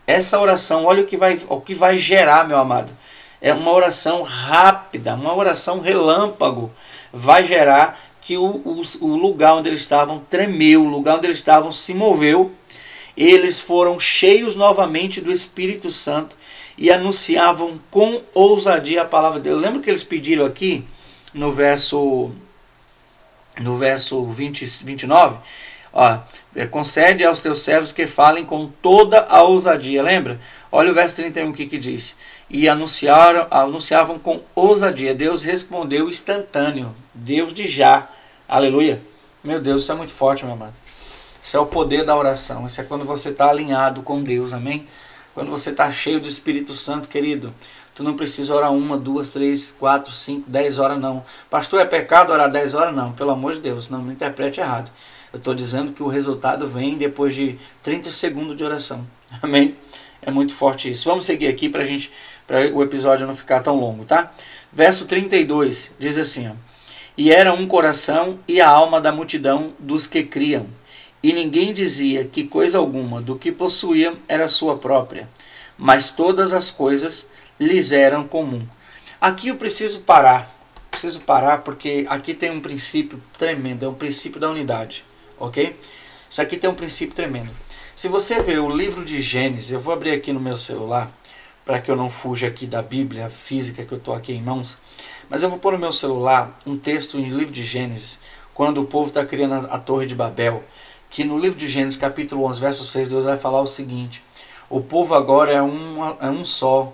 Essa 0.06 0.40
oração, 0.40 0.86
olha 0.86 1.02
o 1.02 1.06
que 1.06 1.18
vai, 1.18 1.38
o 1.46 1.60
que 1.60 1.74
vai 1.74 1.98
gerar, 1.98 2.48
meu 2.48 2.56
amado. 2.56 2.90
É 3.38 3.52
uma 3.52 3.72
oração 3.72 4.22
rápida, 4.22 5.14
uma 5.14 5.36
oração 5.36 5.80
relâmpago. 5.80 6.72
Vai 7.12 7.44
gerar 7.44 8.00
que 8.22 8.38
o, 8.38 8.46
o, 8.64 8.82
o 9.02 9.16
lugar 9.16 9.52
onde 9.52 9.68
eles 9.68 9.82
estavam 9.82 10.18
tremeu, 10.30 10.82
o 10.82 10.88
lugar 10.88 11.16
onde 11.18 11.26
eles 11.26 11.36
estavam 11.36 11.70
se 11.70 11.92
moveu 11.92 12.50
eles 13.16 13.60
foram 13.60 14.00
cheios 14.00 14.56
novamente 14.56 15.20
do 15.20 15.32
Espírito 15.32 15.90
Santo 15.90 16.36
e 16.76 16.90
anunciavam 16.90 17.78
com 17.90 18.22
ousadia 18.34 19.02
a 19.02 19.06
palavra 19.06 19.38
de 19.38 19.48
Deus. 19.48 19.60
Lembra 19.60 19.82
que 19.82 19.90
eles 19.90 20.04
pediram 20.04 20.44
aqui 20.44 20.84
no 21.34 21.52
verso 21.52 22.30
no 23.60 23.76
verso 23.76 24.24
20, 24.24 24.64
29? 24.84 25.36
Ó, 25.92 26.18
é, 26.56 26.66
concede 26.66 27.22
aos 27.22 27.38
teus 27.38 27.58
servos 27.58 27.92
que 27.92 28.06
falem 28.06 28.46
com 28.46 28.66
toda 28.66 29.26
a 29.28 29.42
ousadia. 29.42 30.02
Lembra? 30.02 30.40
Olha 30.70 30.90
o 30.90 30.94
verso 30.94 31.16
31 31.16 31.50
o 31.50 31.52
que, 31.52 31.66
que 31.66 31.78
diz. 31.78 32.16
E 32.48 32.66
anunciaram, 32.66 33.46
anunciavam 33.50 34.18
com 34.18 34.40
ousadia. 34.54 35.14
Deus 35.14 35.42
respondeu 35.42 36.08
instantâneo. 36.08 36.94
Deus 37.12 37.52
de 37.52 37.68
já. 37.68 38.08
Aleluia. 38.48 39.02
Meu 39.44 39.60
Deus, 39.60 39.82
isso 39.82 39.92
é 39.92 39.94
muito 39.94 40.12
forte, 40.12 40.44
meu 40.44 40.54
amado. 40.54 40.74
Isso 41.42 41.56
é 41.56 41.60
o 41.60 41.66
poder 41.66 42.04
da 42.04 42.16
oração. 42.16 42.68
Isso 42.68 42.80
é 42.80 42.84
quando 42.84 43.04
você 43.04 43.30
está 43.30 43.50
alinhado 43.50 44.00
com 44.02 44.22
Deus, 44.22 44.52
amém? 44.52 44.86
Quando 45.34 45.50
você 45.50 45.70
está 45.70 45.90
cheio 45.90 46.20
do 46.20 46.28
Espírito 46.28 46.72
Santo, 46.72 47.08
querido, 47.08 47.52
tu 47.96 48.04
não 48.04 48.14
precisa 48.14 48.54
orar 48.54 48.72
uma, 48.72 48.96
duas, 48.96 49.28
três, 49.28 49.74
quatro, 49.76 50.14
cinco, 50.14 50.48
dez 50.48 50.78
horas, 50.78 51.00
não. 51.00 51.24
Pastor, 51.50 51.80
é 51.80 51.84
pecado 51.84 52.32
orar 52.32 52.48
dez 52.48 52.74
horas? 52.74 52.94
Não, 52.94 53.10
pelo 53.10 53.32
amor 53.32 53.54
de 53.54 53.60
Deus, 53.60 53.90
não 53.90 54.00
me 54.00 54.12
interprete 54.12 54.60
errado. 54.60 54.88
Eu 55.32 55.38
estou 55.38 55.52
dizendo 55.52 55.92
que 55.92 56.02
o 56.02 56.06
resultado 56.06 56.68
vem 56.68 56.96
depois 56.96 57.34
de 57.34 57.58
30 57.82 58.10
segundos 58.10 58.56
de 58.56 58.62
oração. 58.62 59.04
Amém? 59.42 59.74
É 60.20 60.30
muito 60.30 60.54
forte 60.54 60.88
isso. 60.88 61.08
Vamos 61.08 61.24
seguir 61.24 61.48
aqui 61.48 61.68
para 61.68 61.84
gente, 61.84 62.12
para 62.46 62.70
o 62.72 62.84
episódio 62.84 63.26
não 63.26 63.34
ficar 63.34 63.60
tão 63.60 63.80
longo, 63.80 64.04
tá? 64.04 64.30
Verso 64.72 65.06
32 65.06 65.92
diz 65.98 66.16
assim: 66.16 66.48
ó, 66.48 66.52
E 67.16 67.32
era 67.32 67.52
um 67.52 67.66
coração 67.66 68.38
e 68.46 68.60
a 68.60 68.68
alma 68.68 69.00
da 69.00 69.10
multidão 69.10 69.72
dos 69.80 70.06
que 70.06 70.22
criam. 70.22 70.66
E 71.22 71.32
ninguém 71.32 71.72
dizia 71.72 72.24
que 72.24 72.44
coisa 72.44 72.78
alguma 72.78 73.20
do 73.20 73.36
que 73.36 73.52
possuía 73.52 74.14
era 74.26 74.48
sua 74.48 74.76
própria, 74.76 75.28
mas 75.78 76.10
todas 76.10 76.52
as 76.52 76.70
coisas 76.70 77.30
lhes 77.58 77.92
eram 77.92 78.26
comum. 78.26 78.66
Aqui 79.20 79.48
eu 79.48 79.56
preciso 79.56 80.00
parar. 80.00 80.50
Preciso 80.90 81.20
parar 81.20 81.62
porque 81.62 82.04
aqui 82.08 82.34
tem 82.34 82.50
um 82.50 82.60
princípio 82.60 83.22
tremendo, 83.38 83.84
é 83.84 83.88
o 83.88 83.94
princípio 83.94 84.40
da 84.40 84.50
unidade 84.50 85.04
ok? 85.42 85.76
Isso 86.30 86.40
aqui 86.40 86.56
tem 86.56 86.70
um 86.70 86.74
princípio 86.74 87.14
tremendo. 87.14 87.50
Se 87.94 88.08
você 88.08 88.40
ver 88.40 88.60
o 88.60 88.74
livro 88.74 89.04
de 89.04 89.20
Gênesis, 89.20 89.72
eu 89.72 89.80
vou 89.80 89.92
abrir 89.92 90.12
aqui 90.12 90.32
no 90.32 90.40
meu 90.40 90.56
celular, 90.56 91.10
para 91.64 91.80
que 91.80 91.90
eu 91.90 91.96
não 91.96 92.08
fuja 92.08 92.46
aqui 92.46 92.66
da 92.66 92.80
Bíblia 92.80 93.28
física 93.28 93.84
que 93.84 93.92
eu 93.92 93.98
estou 93.98 94.14
aqui 94.14 94.32
em 94.32 94.42
mãos, 94.42 94.78
mas 95.28 95.42
eu 95.42 95.50
vou 95.50 95.58
pôr 95.58 95.72
no 95.72 95.78
meu 95.78 95.92
celular 95.92 96.58
um 96.64 96.76
texto 96.78 97.18
em 97.18 97.28
livro 97.28 97.52
de 97.52 97.64
Gênesis, 97.64 98.20
quando 98.54 98.80
o 98.80 98.86
povo 98.86 99.08
está 99.08 99.24
criando 99.24 99.66
a 99.70 99.78
Torre 99.78 100.06
de 100.06 100.14
Babel, 100.14 100.62
que 101.12 101.24
no 101.24 101.38
livro 101.38 101.58
de 101.58 101.68
Gênesis, 101.68 102.00
capítulo 102.00 102.44
11, 102.46 102.58
verso 102.58 102.84
6, 102.86 103.08
Deus 103.08 103.24
vai 103.26 103.36
falar 103.36 103.60
o 103.60 103.66
seguinte: 103.66 104.24
O 104.68 104.80
povo 104.80 105.14
agora 105.14 105.52
é, 105.52 105.60
uma, 105.60 106.16
é 106.18 106.30
um 106.30 106.42
só, 106.42 106.90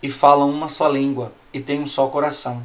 e 0.00 0.08
fala 0.08 0.44
uma 0.44 0.68
só 0.68 0.88
língua, 0.88 1.32
e 1.52 1.60
tem 1.60 1.80
um 1.80 1.86
só 1.86 2.06
coração. 2.06 2.62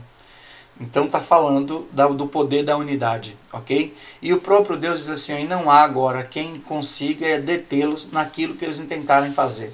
Então 0.80 1.06
está 1.06 1.20
falando 1.20 1.88
do 2.16 2.28
poder 2.28 2.64
da 2.64 2.78
unidade, 2.78 3.36
ok? 3.52 3.96
E 4.22 4.32
o 4.32 4.40
próprio 4.40 4.78
Deus 4.78 5.00
diz 5.00 5.10
assim: 5.10 5.44
não 5.46 5.72
há 5.72 5.82
agora 5.82 6.24
quem 6.24 6.60
consiga 6.60 7.40
detê-los 7.40 8.08
naquilo 8.12 8.54
que 8.54 8.64
eles 8.64 8.80
intentarem 8.80 9.34
fazer. 9.34 9.74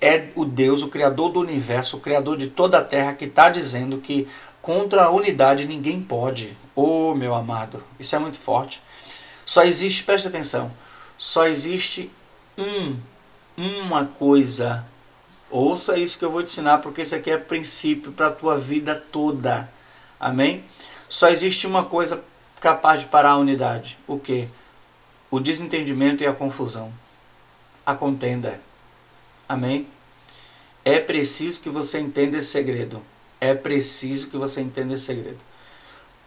É 0.00 0.28
o 0.34 0.44
Deus, 0.44 0.82
o 0.82 0.88
Criador 0.88 1.30
do 1.30 1.40
universo, 1.40 1.96
o 1.96 2.00
Criador 2.00 2.36
de 2.36 2.48
toda 2.48 2.78
a 2.78 2.84
terra, 2.84 3.14
que 3.14 3.24
está 3.24 3.48
dizendo 3.48 3.98
que 3.98 4.28
contra 4.60 5.04
a 5.04 5.10
unidade 5.10 5.64
ninguém 5.64 6.02
pode. 6.02 6.56
Oh, 6.74 7.14
meu 7.14 7.34
amado, 7.34 7.82
isso 7.98 8.14
é 8.14 8.18
muito 8.18 8.38
forte. 8.38 8.82
Só 9.46 9.64
existe, 9.64 10.02
preste 10.02 10.28
atenção, 10.28 10.70
só 11.16 11.46
existe 11.46 12.10
um, 12.58 12.96
uma 13.56 14.04
coisa. 14.04 14.84
Ouça 15.50 15.96
isso 15.96 16.18
que 16.18 16.24
eu 16.24 16.30
vou 16.30 16.42
te 16.42 16.48
ensinar, 16.48 16.78
porque 16.78 17.00
isso 17.00 17.14
aqui 17.14 17.30
é 17.30 17.38
princípio 17.38 18.12
para 18.12 18.26
a 18.26 18.32
tua 18.32 18.58
vida 18.58 18.94
toda 19.10 19.70
Amém? 20.18 20.64
Só 21.08 21.28
existe 21.28 21.66
uma 21.66 21.84
coisa 21.84 22.22
capaz 22.60 23.00
de 23.00 23.06
parar 23.06 23.30
a 23.30 23.36
unidade. 23.36 23.98
O 24.06 24.18
que? 24.18 24.48
O 25.30 25.38
desentendimento 25.38 26.22
e 26.22 26.26
a 26.26 26.32
confusão. 26.32 26.92
A 27.84 27.94
contenda. 27.94 28.60
Amém? 29.48 29.86
É 30.84 30.98
preciso 30.98 31.60
que 31.60 31.68
você 31.68 32.00
entenda 32.00 32.38
esse 32.38 32.48
segredo. 32.48 33.02
É 33.40 33.54
preciso 33.54 34.28
que 34.28 34.36
você 34.36 34.60
entenda 34.60 34.94
esse 34.94 35.04
segredo. 35.04 35.38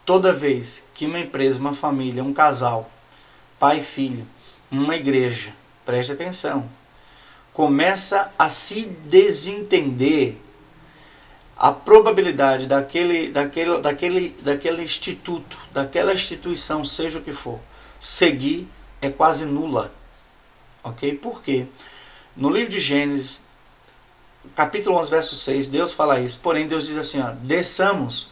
Toda 0.06 0.34
vez 0.34 0.84
que 0.94 1.06
uma 1.06 1.20
empresa, 1.20 1.60
uma 1.60 1.74
família, 1.74 2.24
um 2.24 2.34
casal, 2.34 2.90
pai 3.60 3.80
e 3.80 3.84
filho, 3.84 4.26
uma 4.72 4.96
igreja, 4.96 5.54
preste 5.86 6.14
atenção, 6.14 6.70
começa 7.54 8.34
a 8.40 8.50
se 8.50 8.86
desentender 8.86 10.38
a 11.58 11.74
probabilidade 11.74 12.68
daquele, 12.68 13.30
daquele, 13.32 13.80
daquele, 13.80 14.30
daquele 14.42 14.84
instituto, 14.84 15.58
daquela 15.74 16.14
instituição, 16.14 16.86
seja 16.86 17.20
o 17.20 17.22
que 17.22 17.34
for, 17.34 17.60
seguir 18.00 18.66
é 19.02 19.10
quase 19.10 19.46
nula. 19.46 19.92
Ok? 20.82 21.16
Por 21.16 21.44
quê? 21.44 21.66
No 22.36 22.50
livro 22.50 22.72
de 22.72 22.80
Gênesis, 22.80 23.44
capítulo 24.56 24.98
11, 24.98 25.10
verso 25.12 25.36
6, 25.36 25.68
Deus 25.68 25.92
fala 25.92 26.22
isso. 26.22 26.40
Porém, 26.40 26.68
Deus 26.68 26.88
diz 26.88 26.96
assim: 26.96 27.22
ó, 27.22 27.32
desçamos 27.32 28.30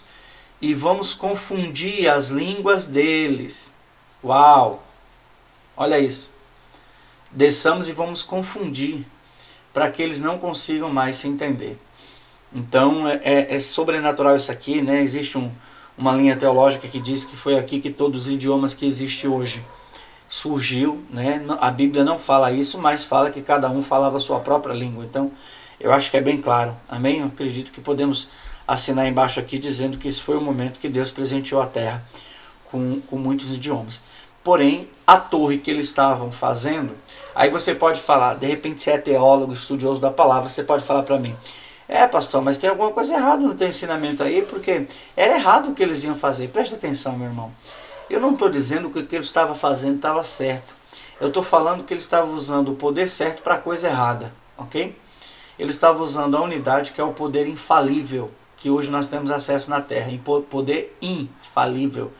e 0.62 0.74
vamos 0.74 1.13
confundir 1.13 2.10
as 2.10 2.30
línguas 2.30 2.86
deles. 2.86 3.74
Uau! 4.24 4.87
Olha 5.78 6.00
isso. 6.00 6.32
Desçamos 7.32 7.88
e 7.88 7.94
vamos 7.94 8.24
confundir 8.24 9.06
para 9.72 9.92
que 9.92 10.02
eles 10.02 10.20
não 10.20 10.40
consigam 10.40 10.90
mais 10.90 11.18
se 11.18 11.28
entender. 11.28 11.78
Então 12.52 13.08
é, 13.08 13.22
é, 13.24 13.56
é 13.56 13.60
sobrenatural 13.60 14.36
isso 14.36 14.52
aqui, 14.52 14.82
né? 14.82 15.04
Existe 15.04 15.38
um, 15.38 15.52
uma 15.96 16.12
linha 16.13 16.36
teológica 16.36 16.88
que 16.88 17.00
diz 17.00 17.24
que 17.24 17.36
foi 17.36 17.60
aqui 17.60 17.80
que 17.80 17.92
todos 17.92 18.24
os 18.26 18.34
idiomas 18.34 18.74
que 18.74 18.88
existem 18.88 19.30
hoje 19.30 19.63
surgiu, 20.28 21.04
né? 21.12 21.46
A 21.60 21.70
Bíblia 21.70 22.04
não 22.04 22.18
fala 22.18 22.52
isso, 22.52 22.80
mas 22.80 23.04
fala 23.04 23.30
que 23.30 23.42
cada 23.42 23.70
um 23.70 23.84
falava 23.84 24.18
a 24.18 24.20
sua 24.20 24.40
própria 24.40 24.74
língua. 24.74 25.06
Então 25.06 25.32
eu 25.80 25.94
acho 25.94 26.10
que 26.10 26.18
é 26.18 26.22
bem 26.22 26.42
claro, 26.42 26.76
amém? 26.90 27.20
Eu 27.20 27.28
acredito 27.28 27.72
que 27.72 27.80
podemos 27.80 28.30
assinar 28.68 29.08
embaixo 29.08 29.40
aqui 29.40 29.60
dizendo 29.60 29.98
que 29.98 30.08
esse 30.08 30.22
foi 30.22 30.36
o 30.38 30.42
momento 30.42 30.80
que 30.80 30.90
Deus 30.90 31.12
presenteou 31.12 31.62
a 31.62 31.68
terra 31.68 32.04
com, 32.66 33.00
com 33.02 33.18
muitos 33.18 33.54
idiomas. 33.54 34.02
Porém, 34.44 34.90
a 35.08 35.17
torre 35.17 35.58
que 35.58 35.72
eles 35.72 35.86
estavam 35.86 36.32
fazendo, 36.32 36.93
aí 37.34 37.50
você 37.50 37.74
pode 37.74 38.02
falar, 38.02 38.36
de 38.36 38.46
repente 38.46 38.84
você 38.84 38.91
é 38.91 38.98
teólogo, 38.98 39.54
estudioso 39.54 40.02
da 40.02 40.12
palavra, 40.12 40.50
você 40.50 40.63
pode 40.63 40.84
falar 40.84 41.04
para 41.04 41.17
mim, 41.17 41.34
é, 41.88 42.06
pastor, 42.06 42.41
mas 42.41 42.58
tem 42.58 42.70
alguma 42.70 42.91
coisa 42.91 43.13
errada 43.13 43.41
no 43.41 43.56
teu 43.56 43.70
ensinamento 43.70 44.22
aí, 44.22 44.41
porque 44.41 44.86
era 45.15 45.36
errado 45.36 45.70
o 45.70 45.74
que 45.74 45.82
eles 45.82 46.04
iam 46.04 46.15
fazer. 46.15 46.50
Presta 46.50 46.76
atenção, 46.76 47.17
meu 47.17 47.28
irmão. 47.28 47.50
Eu 48.10 48.20
não 48.20 48.34
estou 48.34 48.50
dizendo 48.50 48.89
que 48.89 49.00
o 49.00 49.06
que 49.06 49.15
ele 49.15 49.24
estava 49.24 49.56
fazendo 49.56 49.96
estava 49.96 50.22
certo. 50.22 50.76
Eu 51.20 51.30
estou 51.30 51.41
falando 51.41 51.86
que 51.86 51.93
ele 51.93 52.02
estava 52.02 52.30
usando 52.30 52.74
o 52.74 52.76
poder 52.76 53.08
certo 53.08 53.41
para 53.41 53.56
a 53.56 53.58
coisa 53.58 53.88
errada, 53.88 54.34
ok? 54.58 54.98
Ele 55.58 55.70
estava 55.70 56.04
usando 56.04 56.36
a 56.36 56.41
unidade, 56.41 56.91
que 56.91 57.00
é 57.00 57.04
o 57.04 57.13
poder 57.13 57.48
infalível, 57.48 58.30
que 58.58 58.70
hoje 58.70 58.91
nós 58.91 59.08
temos 59.08 59.32
acesso 59.32 59.70
na 59.70 59.82
Terra, 59.82 60.12
poder 60.50 60.96
infalível. 61.02 62.12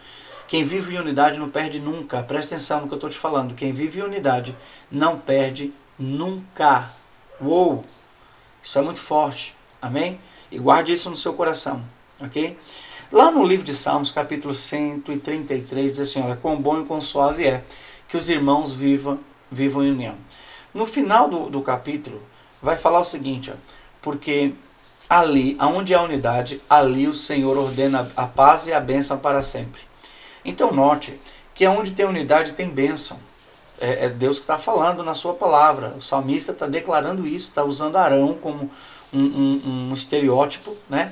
Quem 0.48 0.64
vive 0.64 0.96
em 0.96 1.00
unidade 1.00 1.38
não 1.38 1.50
perde 1.50 1.80
nunca. 1.80 2.24
Presta 2.24 2.56
atenção 2.56 2.82
no 2.82 2.88
que 2.88 2.94
eu 2.94 2.98
estou 2.98 3.10
te 3.10 3.18
falando. 3.18 3.54
Quem 3.54 3.72
vive 3.74 4.00
em 4.00 4.04
unidade 4.04 4.56
não 4.90 5.20
perde 5.20 5.74
nunca. 6.00 6.90
Uou! 7.42 7.84
Isso 8.62 8.80
é 8.80 8.82
muito 8.82 9.00
forte. 9.00 9.56
Amém? 9.82 10.20
E 10.52 10.58
guarde 10.58 10.94
isso 10.94 11.10
no 11.10 11.18
seu 11.18 11.34
coração, 11.34 11.84
ok? 12.20 12.58
Lá 13.12 13.32
no 13.32 13.46
livro 13.46 13.66
de 13.66 13.74
Salmos, 13.74 14.12
capítulo 14.12 14.54
133, 14.54 15.92
diz 15.92 16.00
assim: 16.00 16.22
Olha, 16.22 16.36
quão 16.36 16.60
bom 16.60 16.82
e 16.82 16.86
quão 16.86 17.00
suave 17.00 17.46
é 17.46 17.64
que 18.08 18.18
os 18.18 18.30
irmãos 18.30 18.74
vivam, 18.74 19.20
vivam 19.52 19.84
em 19.84 19.92
união. 19.92 20.16
No 20.74 20.86
final 20.86 21.30
do, 21.30 21.50
do 21.50 21.62
capítulo, 21.62 22.22
vai 22.62 22.76
falar 22.76 23.00
o 23.00 23.06
seguinte: 23.06 23.52
ó, 23.52 23.54
porque 24.02 24.54
ali, 25.10 25.56
aonde 25.60 25.94
há 25.94 26.02
unidade, 26.02 26.62
ali 26.70 27.08
o 27.08 27.14
Senhor 27.14 27.58
ordena 27.58 28.12
a 28.16 28.26
paz 28.26 28.68
e 28.68 28.74
a 28.74 28.80
bênção 28.80 29.18
para 29.20 29.42
sempre. 29.42 29.87
Então, 30.48 30.72
note 30.72 31.20
que 31.54 31.68
onde 31.68 31.92
tem 31.92 32.06
unidade 32.06 32.54
tem 32.54 32.70
bênção. 32.70 33.20
É, 33.80 34.06
é 34.06 34.10
Deus 34.10 34.38
que 34.38 34.44
está 34.44 34.58
falando 34.58 35.04
na 35.04 35.14
sua 35.14 35.34
palavra. 35.34 35.90
O 35.98 36.02
salmista 36.02 36.54
está 36.54 36.66
declarando 36.66 37.28
isso, 37.28 37.50
está 37.50 37.64
usando 37.64 37.98
Arão 37.98 38.34
como 38.34 38.72
um, 39.14 39.20
um, 39.22 39.90
um 39.90 39.94
estereótipo, 39.94 40.76
né? 40.90 41.12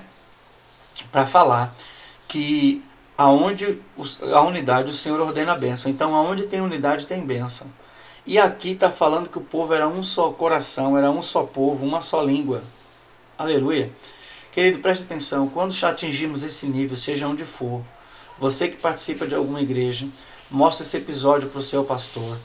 Para 1.12 1.28
falar 1.28 1.76
que 2.28 2.84
aonde 3.17 3.80
a 4.34 4.41
unidade 4.41 4.89
o 4.89 4.93
Senhor 4.93 5.19
ordena 5.19 5.52
a 5.52 5.58
bênção. 5.58 5.91
Então, 5.91 6.15
aonde 6.15 6.48
tem 6.48 6.62
unidade 6.62 7.06
tem 7.06 7.21
bênção. 7.26 7.67
E 8.26 8.39
aqui 8.39 8.71
está 8.71 8.89
falando 8.89 9.30
que 9.30 9.38
o 9.38 9.41
povo 9.41 9.74
era 9.74 9.88
um 9.88 10.02
só 10.02 10.32
coração, 10.32 10.98
era 10.98 11.12
um 11.12 11.21
só 11.21 11.43
povo, 11.43 11.86
uma 11.86 12.02
só 12.02 12.24
língua. 12.24 12.63
Aleluia. 13.38 13.91
Querido, 14.52 14.80
preste 14.80 15.04
atenção. 15.04 15.50
Quando 15.50 15.74
já 15.74 15.89
atingimos 15.89 16.41
esse 16.41 16.65
nível, 16.65 16.95
seja 16.95 17.28
onde 17.28 17.43
for, 17.43 17.84
você 18.39 18.67
que 18.67 18.78
participa 18.78 19.26
de 19.26 19.36
alguma 19.36 19.62
igreja, 19.62 20.08
mostre 20.50 20.86
esse 20.86 20.98
episódio 20.98 21.50
para 21.50 21.60
o 21.60 21.63
seu 21.63 21.84
pastor. 21.84 22.38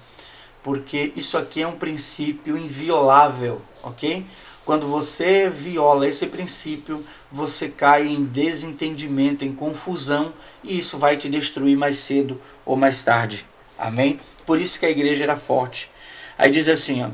Porque 0.62 1.12
isso 1.16 1.38
aqui 1.38 1.62
é 1.62 1.66
um 1.66 1.76
princípio 1.76 2.56
inviolável, 2.56 3.62
ok? 3.82 4.24
Quando 4.64 4.86
você 4.86 5.48
viola 5.48 6.06
esse 6.06 6.26
princípio, 6.26 7.04
você 7.32 7.68
cai 7.68 8.06
em 8.06 8.24
desentendimento, 8.24 9.44
em 9.44 9.52
confusão, 9.52 10.32
e 10.62 10.78
isso 10.78 10.98
vai 10.98 11.16
te 11.16 11.28
destruir 11.28 11.76
mais 11.76 11.96
cedo 11.96 12.40
ou 12.64 12.76
mais 12.76 13.02
tarde. 13.02 13.46
Amém? 13.78 14.20
Por 14.44 14.60
isso 14.60 14.78
que 14.78 14.86
a 14.86 14.90
igreja 14.90 15.24
era 15.24 15.36
forte. 15.36 15.90
Aí 16.36 16.50
diz 16.50 16.68
assim, 16.68 17.02
ó, 17.02 17.08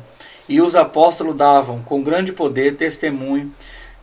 e 0.49 0.61
os 0.61 0.77
apóstolos 0.77 1.37
davam 1.37 1.83
com 1.83 2.03
grande 2.03 2.33
poder 2.33 2.77
testemunho 2.77 3.53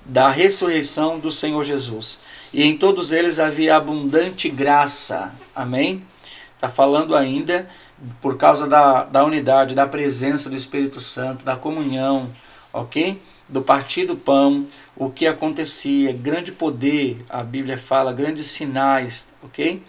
da 0.06 0.30
ressurreição 0.30 1.20
do 1.20 1.32
Senhor 1.32 1.64
Jesus. 1.64 2.20
E 2.54 2.64
em 2.64 2.78
todos 2.78 3.12
eles 3.12 3.40
havia 3.40 3.76
abundante 3.76 4.50
graça. 4.50 5.34
Amém? 5.56 6.04
Está 6.56 6.70
falando 6.70 7.16
ainda 7.16 7.68
por 8.22 8.38
causa 8.38 8.68
da, 8.68 9.04
da 9.04 9.24
unidade, 9.24 9.76
da 9.76 9.88
presença 9.88 10.50
do 10.50 10.56
Espírito 10.56 11.00
Santo, 11.00 11.46
da 11.46 11.56
comunhão, 11.56 12.30
ok? 12.72 13.22
Do 13.48 13.62
partir 13.62 14.06
do 14.06 14.16
pão, 14.16 14.66
o 14.96 15.10
que 15.10 15.26
acontecia, 15.26 16.12
grande 16.14 16.52
poder, 16.52 17.18
a 17.30 17.44
Bíblia 17.44 17.78
fala, 17.78 18.14
grandes 18.14 18.46
sinais, 18.48 19.28
ok? 19.42 19.82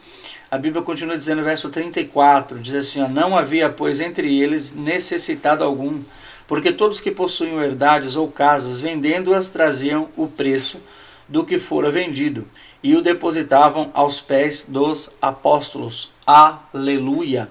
A 0.51 0.59
Bíblia 0.59 0.83
continua 0.83 1.19
dizendo 1.19 1.43
verso 1.43 1.69
34, 1.69 2.59
diz 2.61 2.75
assim, 2.75 3.03
ó, 3.03 3.09
não 3.09 3.37
havia, 3.37 3.69
pois, 3.69 4.01
entre 4.01 4.41
eles 4.41 4.73
necessitado 4.73 5.65
algum, 5.65 6.01
porque 6.47 6.73
todos 6.73 7.01
que 7.01 7.11
possuíam 7.11 7.63
herdades 7.63 8.17
ou 8.17 8.31
casas, 8.31 8.81
vendendo-as, 8.81 9.49
traziam 9.49 10.09
o 10.17 10.27
preço 10.27 10.81
do 11.29 11.45
que 11.45 11.59
fora 11.59 11.91
vendido 11.91 12.47
e 12.83 12.95
o 12.95 13.03
depositavam 13.03 13.91
aos 13.95 14.21
pés 14.21 14.67
dos 14.69 15.15
apóstolos. 15.21 16.13
Aleluia! 16.27 17.49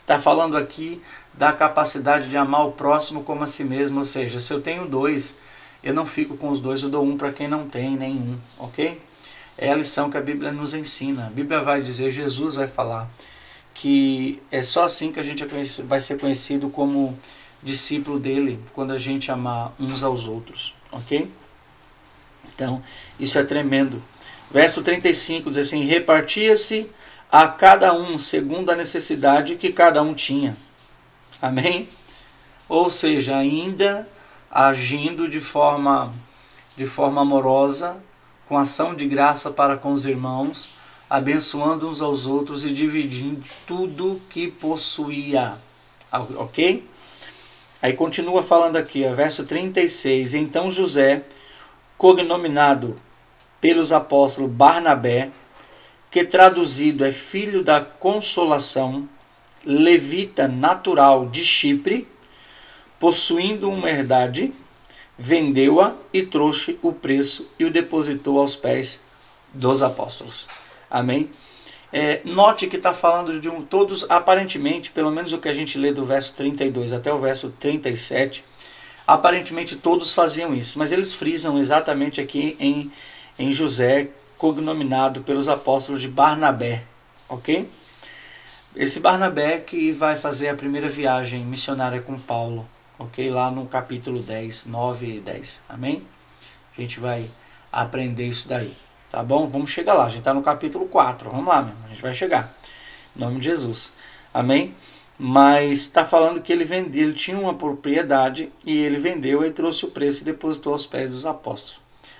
Está 0.00 0.18
falando 0.18 0.56
aqui 0.56 1.00
da 1.32 1.52
capacidade 1.52 2.28
de 2.28 2.36
amar 2.36 2.66
o 2.66 2.72
próximo 2.72 3.22
como 3.22 3.44
a 3.44 3.46
si 3.46 3.64
mesmo, 3.64 3.98
ou 3.98 4.04
seja, 4.04 4.40
se 4.40 4.52
eu 4.52 4.60
tenho 4.60 4.86
dois, 4.86 5.36
eu 5.82 5.94
não 5.94 6.04
fico 6.04 6.36
com 6.36 6.50
os 6.50 6.58
dois, 6.58 6.82
eu 6.82 6.90
dou 6.90 7.04
um 7.04 7.16
para 7.16 7.32
quem 7.32 7.48
não 7.48 7.68
tem 7.68 7.96
nenhum, 7.96 8.36
ok? 8.58 9.00
É 9.56 9.70
a 9.70 9.74
lição 9.76 10.10
que 10.10 10.16
a 10.16 10.20
Bíblia 10.20 10.50
nos 10.50 10.74
ensina. 10.74 11.26
A 11.26 11.30
Bíblia 11.30 11.60
vai 11.60 11.80
dizer, 11.80 12.10
Jesus 12.10 12.54
vai 12.54 12.66
falar, 12.66 13.08
que 13.72 14.42
é 14.50 14.62
só 14.62 14.84
assim 14.84 15.12
que 15.12 15.20
a 15.20 15.22
gente 15.22 15.46
vai 15.84 16.00
ser 16.00 16.18
conhecido 16.18 16.68
como 16.68 17.16
discípulo 17.62 18.18
dele, 18.18 18.58
quando 18.72 18.92
a 18.92 18.98
gente 18.98 19.30
amar 19.30 19.74
uns 19.78 20.02
aos 20.02 20.26
outros, 20.26 20.74
ok? 20.90 21.30
Então, 22.54 22.82
isso 23.18 23.38
é 23.38 23.44
tremendo. 23.44 24.02
Verso 24.50 24.82
35 24.82 25.50
diz 25.50 25.58
assim: 25.58 25.84
Repartia-se 25.84 26.90
a 27.30 27.48
cada 27.48 27.94
um 27.94 28.18
segundo 28.18 28.70
a 28.70 28.76
necessidade 28.76 29.56
que 29.56 29.72
cada 29.72 30.02
um 30.02 30.12
tinha. 30.12 30.56
Amém? 31.40 31.88
Ou 32.68 32.90
seja, 32.90 33.36
ainda 33.36 34.08
agindo 34.50 35.28
de 35.28 35.40
forma 35.40 36.12
de 36.76 36.86
forma 36.86 37.20
amorosa, 37.20 37.96
com 38.46 38.56
ação 38.56 38.94
de 38.94 39.06
graça 39.06 39.50
para 39.50 39.76
com 39.76 39.92
os 39.92 40.06
irmãos, 40.06 40.68
abençoando 41.08 41.88
uns 41.88 42.00
aos 42.00 42.26
outros 42.26 42.64
e 42.64 42.72
dividindo 42.72 43.44
tudo 43.66 44.20
que 44.30 44.50
possuía. 44.50 45.56
OK? 46.36 46.86
Aí 47.82 47.94
continua 47.94 48.44
falando 48.44 48.76
aqui, 48.76 49.04
ó, 49.04 49.12
verso 49.12 49.44
36. 49.44 50.34
Então 50.34 50.70
José, 50.70 51.24
cognominado 51.98 52.96
pelos 53.60 53.90
apóstolos 53.90 54.50
Barnabé, 54.50 55.30
que 56.08 56.22
traduzido 56.24 57.04
é 57.04 57.10
filho 57.10 57.64
da 57.64 57.80
consolação, 57.80 59.08
levita 59.64 60.46
natural 60.46 61.26
de 61.28 61.44
Chipre, 61.44 62.06
possuindo 63.00 63.68
uma 63.68 63.90
herdade, 63.90 64.52
vendeu-a 65.18 65.94
e 66.12 66.22
trouxe 66.22 66.78
o 66.82 66.92
preço 66.92 67.50
e 67.58 67.64
o 67.64 67.70
depositou 67.70 68.38
aos 68.38 68.54
pés 68.54 69.02
dos 69.52 69.82
apóstolos. 69.82 70.46
Amém? 70.88 71.30
É, 71.92 72.20
note 72.24 72.66
que 72.66 72.76
está 72.76 72.94
falando 72.94 73.38
de 73.38 73.48
um, 73.48 73.60
todos, 73.62 74.06
aparentemente, 74.08 74.90
pelo 74.90 75.10
menos 75.10 75.32
o 75.32 75.38
que 75.38 75.48
a 75.48 75.52
gente 75.52 75.76
lê 75.76 75.92
do 75.92 76.04
verso 76.04 76.34
32 76.34 76.92
até 76.92 77.12
o 77.12 77.18
verso 77.18 77.50
37, 77.60 78.42
aparentemente 79.06 79.76
todos 79.76 80.14
faziam 80.14 80.54
isso, 80.54 80.78
mas 80.78 80.90
eles 80.90 81.12
frisam 81.12 81.58
exatamente 81.58 82.20
aqui 82.20 82.56
em 82.58 82.90
em 83.38 83.52
José, 83.52 84.08
cognominado 84.36 85.22
pelos 85.22 85.48
apóstolos 85.48 86.00
de 86.00 86.08
Barnabé, 86.08 86.82
ok? 87.28 87.68
Esse 88.74 89.00
Barnabé 89.00 89.58
que 89.58 89.92
vai 89.92 90.16
fazer 90.16 90.48
a 90.48 90.54
primeira 90.54 90.88
viagem 90.88 91.44
missionária 91.44 92.00
com 92.00 92.18
Paulo, 92.18 92.66
ok? 92.98 93.30
Lá 93.30 93.50
no 93.50 93.66
capítulo 93.66 94.22
10, 94.22 94.66
9 94.66 95.16
e 95.16 95.20
10, 95.20 95.62
amém? 95.68 96.02
A 96.76 96.80
gente 96.80 97.00
vai 97.00 97.28
aprender 97.70 98.26
isso 98.26 98.48
daí, 98.48 98.74
tá 99.12 99.22
bom? 99.22 99.46
Vamos 99.46 99.70
chegar 99.70 99.92
lá, 99.92 100.06
a 100.06 100.08
gente 100.08 100.20
está 100.20 100.32
no 100.32 100.40
capítulo 100.42 100.86
4, 100.86 101.30
vamos 101.30 101.46
lá, 101.46 101.60
meu, 101.60 101.74
a 101.84 101.88
gente 101.88 102.00
vai 102.00 102.14
chegar. 102.14 102.52
Em 103.14 103.20
nome 103.20 103.38
de 103.40 103.44
Jesus, 103.44 103.92
amém? 104.32 104.74
Mas 105.18 105.80
está 105.80 106.02
falando 106.02 106.40
que 106.40 106.50
ele 106.50 106.64
vendeu, 106.64 107.02
ele 107.02 107.12
tinha 107.12 107.38
uma 107.38 107.52
propriedade 107.52 108.50
e 108.64 108.74
ele 108.74 108.96
vendeu 108.96 109.44
e 109.44 109.50
trouxe 109.50 109.84
o 109.84 109.88
preço 109.90 110.22
e 110.22 110.24
depositou 110.24 110.72
aos 110.72 110.86
pés 110.86 111.10
dos 111.10 111.26
apóstolos, 111.26 111.78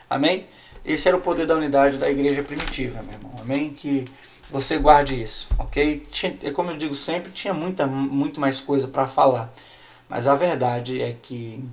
amém? 0.09 0.47
Esse 0.85 1.09
era 1.09 1.17
o 1.17 1.21
poder 1.21 1.47
da 1.47 1.57
unidade 1.57 1.97
da 1.97 2.11
igreja 2.11 2.43
primitiva, 2.43 3.01
meu 3.03 3.15
irmão. 3.15 3.33
Amém? 3.41 3.71
Que 3.71 4.05
você 4.51 4.77
guarde 4.77 5.21
isso, 5.21 5.49
ok? 5.59 6.05
Tinha, 6.11 6.37
é 6.43 6.51
como 6.51 6.73
eu 6.73 6.77
digo 6.77 6.95
sempre, 6.95 7.31
tinha 7.31 7.55
muita, 7.55 7.87
muito 7.87 8.39
mais 8.39 8.61
coisa 8.61 8.89
para 8.89 9.07
falar. 9.07 9.51
Mas 10.09 10.27
a 10.27 10.35
verdade 10.35 11.01
é 11.01 11.17
que 11.23 11.65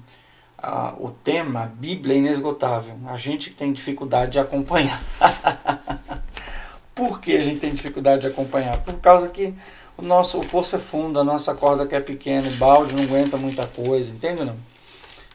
o 1.00 1.12
tema, 1.24 1.72
Bíblia, 1.76 2.16
é 2.16 2.20
inesgotável. 2.20 2.96
A 3.08 3.16
gente 3.16 3.52
tem 3.52 3.72
dificuldade 3.72 4.34
de 4.34 4.40
acompanhar. 4.40 5.02
Por 6.94 7.22
que 7.22 7.36
a 7.38 7.44
gente 7.44 7.60
tem 7.60 7.74
dificuldade 7.74 8.22
de 8.22 8.28
acompanhar? 8.28 8.78
Por 8.84 8.96
causa 8.96 9.30
que 9.30 9.54
o 9.98 10.02
nosso 10.02 10.40
o 10.40 10.46
poço 10.46 10.76
é 10.76 10.80
fundo, 10.80 11.20
a 11.20 11.24
nossa 11.24 11.56
corda 11.56 11.88
que 11.88 11.96
é 11.96 12.00
pequena, 12.02 12.46
o 12.48 12.56
balde 12.56 12.96
não 12.96 13.04
aguenta 13.04 13.38
muita 13.38 13.66
coisa, 13.68 14.12
entende 14.12 14.44
não? 14.44 14.58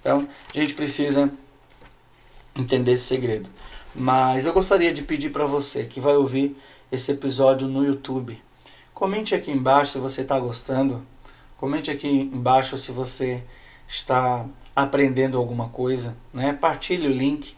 Então, 0.00 0.28
a 0.54 0.58
gente 0.58 0.74
precisa 0.74 1.30
entender 2.54 2.92
esse 2.92 3.04
segredo. 3.04 3.48
Mas 3.94 4.44
eu 4.44 4.52
gostaria 4.52 4.92
de 4.92 5.02
pedir 5.02 5.30
para 5.30 5.46
você 5.46 5.84
que 5.84 6.00
vai 6.00 6.14
ouvir 6.14 6.56
esse 6.92 7.12
episódio 7.12 7.66
no 7.66 7.84
YouTube. 7.84 8.40
Comente 8.92 9.34
aqui 9.34 9.50
embaixo 9.50 9.92
se 9.92 9.98
você 9.98 10.22
está 10.22 10.38
gostando. 10.38 11.04
Comente 11.56 11.90
aqui 11.90 12.08
embaixo 12.08 12.76
se 12.76 12.92
você 12.92 13.42
está 13.88 14.44
aprendendo 14.74 15.38
alguma 15.38 15.68
coisa. 15.68 16.16
Né? 16.32 16.52
Partilhe 16.52 17.06
o 17.06 17.12
link 17.12 17.56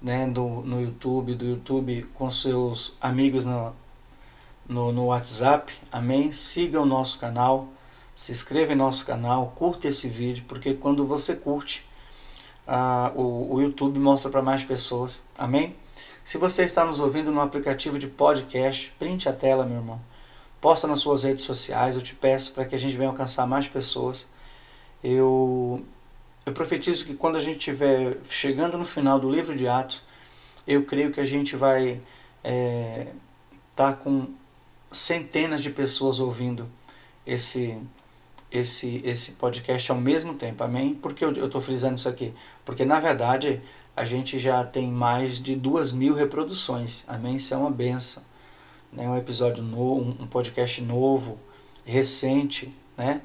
né, 0.00 0.26
do, 0.26 0.46
no 0.46 0.80
YouTube, 0.80 1.34
do 1.34 1.44
YouTube 1.44 2.06
com 2.14 2.30
seus 2.30 2.96
amigos 3.00 3.44
no, 3.44 3.74
no, 4.68 4.92
no 4.92 5.06
WhatsApp. 5.06 5.72
Amém? 5.90 6.30
Siga 6.32 6.80
o 6.80 6.86
nosso 6.86 7.18
canal. 7.18 7.68
Se 8.14 8.32
inscreva 8.32 8.72
em 8.72 8.76
nosso 8.76 9.06
canal, 9.06 9.52
curta 9.54 9.86
esse 9.86 10.08
vídeo, 10.08 10.44
porque 10.48 10.74
quando 10.74 11.06
você 11.06 11.36
curte, 11.36 11.86
ah, 12.66 13.12
o, 13.14 13.54
o 13.54 13.62
YouTube 13.62 13.98
mostra 14.00 14.28
para 14.28 14.42
mais 14.42 14.64
pessoas. 14.64 15.24
Amém? 15.38 15.76
Se 16.24 16.36
você 16.36 16.64
está 16.64 16.84
nos 16.84 16.98
ouvindo 16.98 17.30
no 17.30 17.40
aplicativo 17.40 17.98
de 17.98 18.08
podcast, 18.08 18.92
printe 18.98 19.28
a 19.28 19.32
tela, 19.32 19.64
meu 19.64 19.76
irmão. 19.76 20.00
Posta 20.60 20.88
nas 20.88 21.00
suas 21.00 21.22
redes 21.22 21.44
sociais, 21.44 21.94
eu 21.94 22.02
te 22.02 22.14
peço 22.14 22.52
para 22.52 22.64
que 22.64 22.74
a 22.74 22.78
gente 22.78 22.96
venha 22.96 23.08
alcançar 23.08 23.46
mais 23.46 23.68
pessoas. 23.68 24.28
Eu, 25.02 25.82
eu 26.48 26.52
profetizo 26.52 27.04
que 27.04 27.14
quando 27.14 27.36
a 27.36 27.40
gente 27.40 27.58
estiver 27.58 28.16
chegando 28.28 28.78
no 28.78 28.84
final 28.84 29.20
do 29.20 29.30
livro 29.30 29.54
de 29.54 29.68
Atos, 29.68 30.02
eu 30.66 30.82
creio 30.82 31.12
que 31.12 31.20
a 31.20 31.24
gente 31.24 31.54
vai 31.54 31.90
estar 31.90 32.02
é, 32.42 33.08
tá 33.76 33.92
com 33.92 34.28
centenas 34.90 35.62
de 35.62 35.68
pessoas 35.68 36.18
ouvindo 36.18 36.66
esse 37.26 37.78
esse, 38.50 39.02
esse 39.04 39.32
podcast 39.32 39.92
ao 39.92 39.98
mesmo 39.98 40.32
tempo, 40.32 40.64
amém? 40.64 40.94
Por 40.94 41.12
que 41.12 41.22
eu 41.22 41.32
estou 41.32 41.60
frisando 41.60 41.96
isso 41.96 42.08
aqui? 42.08 42.32
Porque 42.64 42.82
na 42.82 42.98
verdade 42.98 43.60
a 43.94 44.02
gente 44.04 44.38
já 44.38 44.64
tem 44.64 44.90
mais 44.90 45.38
de 45.38 45.54
duas 45.54 45.92
mil 45.92 46.14
reproduções, 46.14 47.04
amém? 47.06 47.36
Isso 47.36 47.52
é 47.52 47.58
uma 47.58 47.70
benção, 47.70 48.22
né? 48.90 49.06
Um 49.06 49.18
episódio 49.18 49.62
novo, 49.62 50.16
um 50.18 50.26
podcast 50.26 50.80
novo, 50.80 51.38
recente, 51.84 52.74
né? 52.96 53.20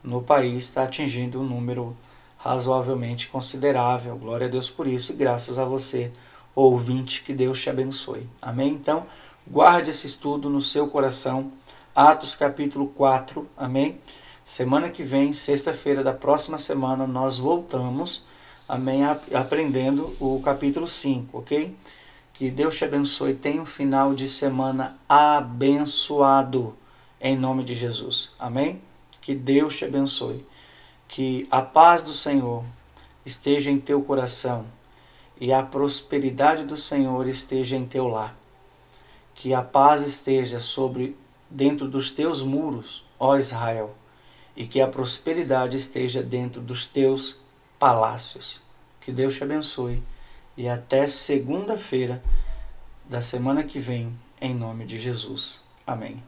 No 0.00 0.22
país 0.22 0.66
está 0.66 0.84
atingindo 0.84 1.40
um 1.40 1.44
número 1.44 1.96
razoavelmente 2.38 3.28
considerável. 3.28 4.16
Glória 4.16 4.46
a 4.46 4.50
Deus 4.50 4.70
por 4.70 4.86
isso 4.86 5.12
e 5.12 5.16
graças 5.16 5.58
a 5.58 5.64
você, 5.64 6.10
ouvinte, 6.54 7.22
que 7.22 7.34
Deus 7.34 7.60
te 7.60 7.68
abençoe, 7.68 8.26
amém? 8.40 8.72
Então, 8.72 9.06
guarde 9.46 9.90
esse 9.90 10.06
estudo 10.06 10.48
no 10.48 10.62
seu 10.62 10.88
coração, 10.88 11.52
Atos 11.94 12.34
capítulo 12.34 12.88
4, 12.88 13.46
amém? 13.56 13.98
Semana 14.44 14.88
que 14.88 15.02
vem, 15.02 15.32
sexta-feira 15.32 16.02
da 16.02 16.12
próxima 16.12 16.56
semana, 16.56 17.06
nós 17.06 17.36
voltamos, 17.36 18.24
amém, 18.68 19.04
aprendendo 19.04 20.16
o 20.18 20.40
capítulo 20.40 20.86
5, 20.86 21.38
ok? 21.38 21.76
Que 22.32 22.50
Deus 22.50 22.76
te 22.76 22.84
abençoe. 22.84 23.34
Tenha 23.34 23.60
um 23.60 23.66
final 23.66 24.14
de 24.14 24.28
semana 24.28 24.96
abençoado, 25.08 26.74
em 27.20 27.36
nome 27.36 27.64
de 27.64 27.74
Jesus, 27.74 28.30
amém? 28.38 28.80
Que 29.20 29.34
Deus 29.34 29.76
te 29.76 29.84
abençoe. 29.84 30.46
Que 31.08 31.46
a 31.50 31.62
paz 31.62 32.02
do 32.02 32.12
Senhor 32.12 32.62
esteja 33.24 33.70
em 33.70 33.80
teu 33.80 34.00
coração 34.02 34.66
e 35.40 35.52
a 35.52 35.62
prosperidade 35.62 36.64
do 36.64 36.76
Senhor 36.76 37.26
esteja 37.26 37.76
em 37.76 37.86
teu 37.86 38.06
lar. 38.06 38.36
Que 39.34 39.54
a 39.54 39.62
paz 39.62 40.02
esteja 40.02 40.60
sobre 40.60 41.16
dentro 41.50 41.88
dos 41.88 42.10
teus 42.10 42.42
muros, 42.42 43.04
ó 43.18 43.36
Israel 43.36 43.94
e 44.58 44.66
que 44.66 44.80
a 44.80 44.88
prosperidade 44.88 45.76
esteja 45.76 46.20
dentro 46.20 46.60
dos 46.60 46.84
teus 46.84 47.38
palácios. 47.78 48.60
Que 49.00 49.12
Deus 49.12 49.36
te 49.36 49.44
abençoe 49.44 50.02
e 50.56 50.68
até 50.68 51.06
segunda-feira 51.06 52.20
da 53.08 53.20
semana 53.20 53.62
que 53.62 53.78
vem, 53.78 54.12
em 54.40 54.52
nome 54.52 54.84
de 54.84 54.98
Jesus. 54.98 55.64
Amém. 55.86 56.20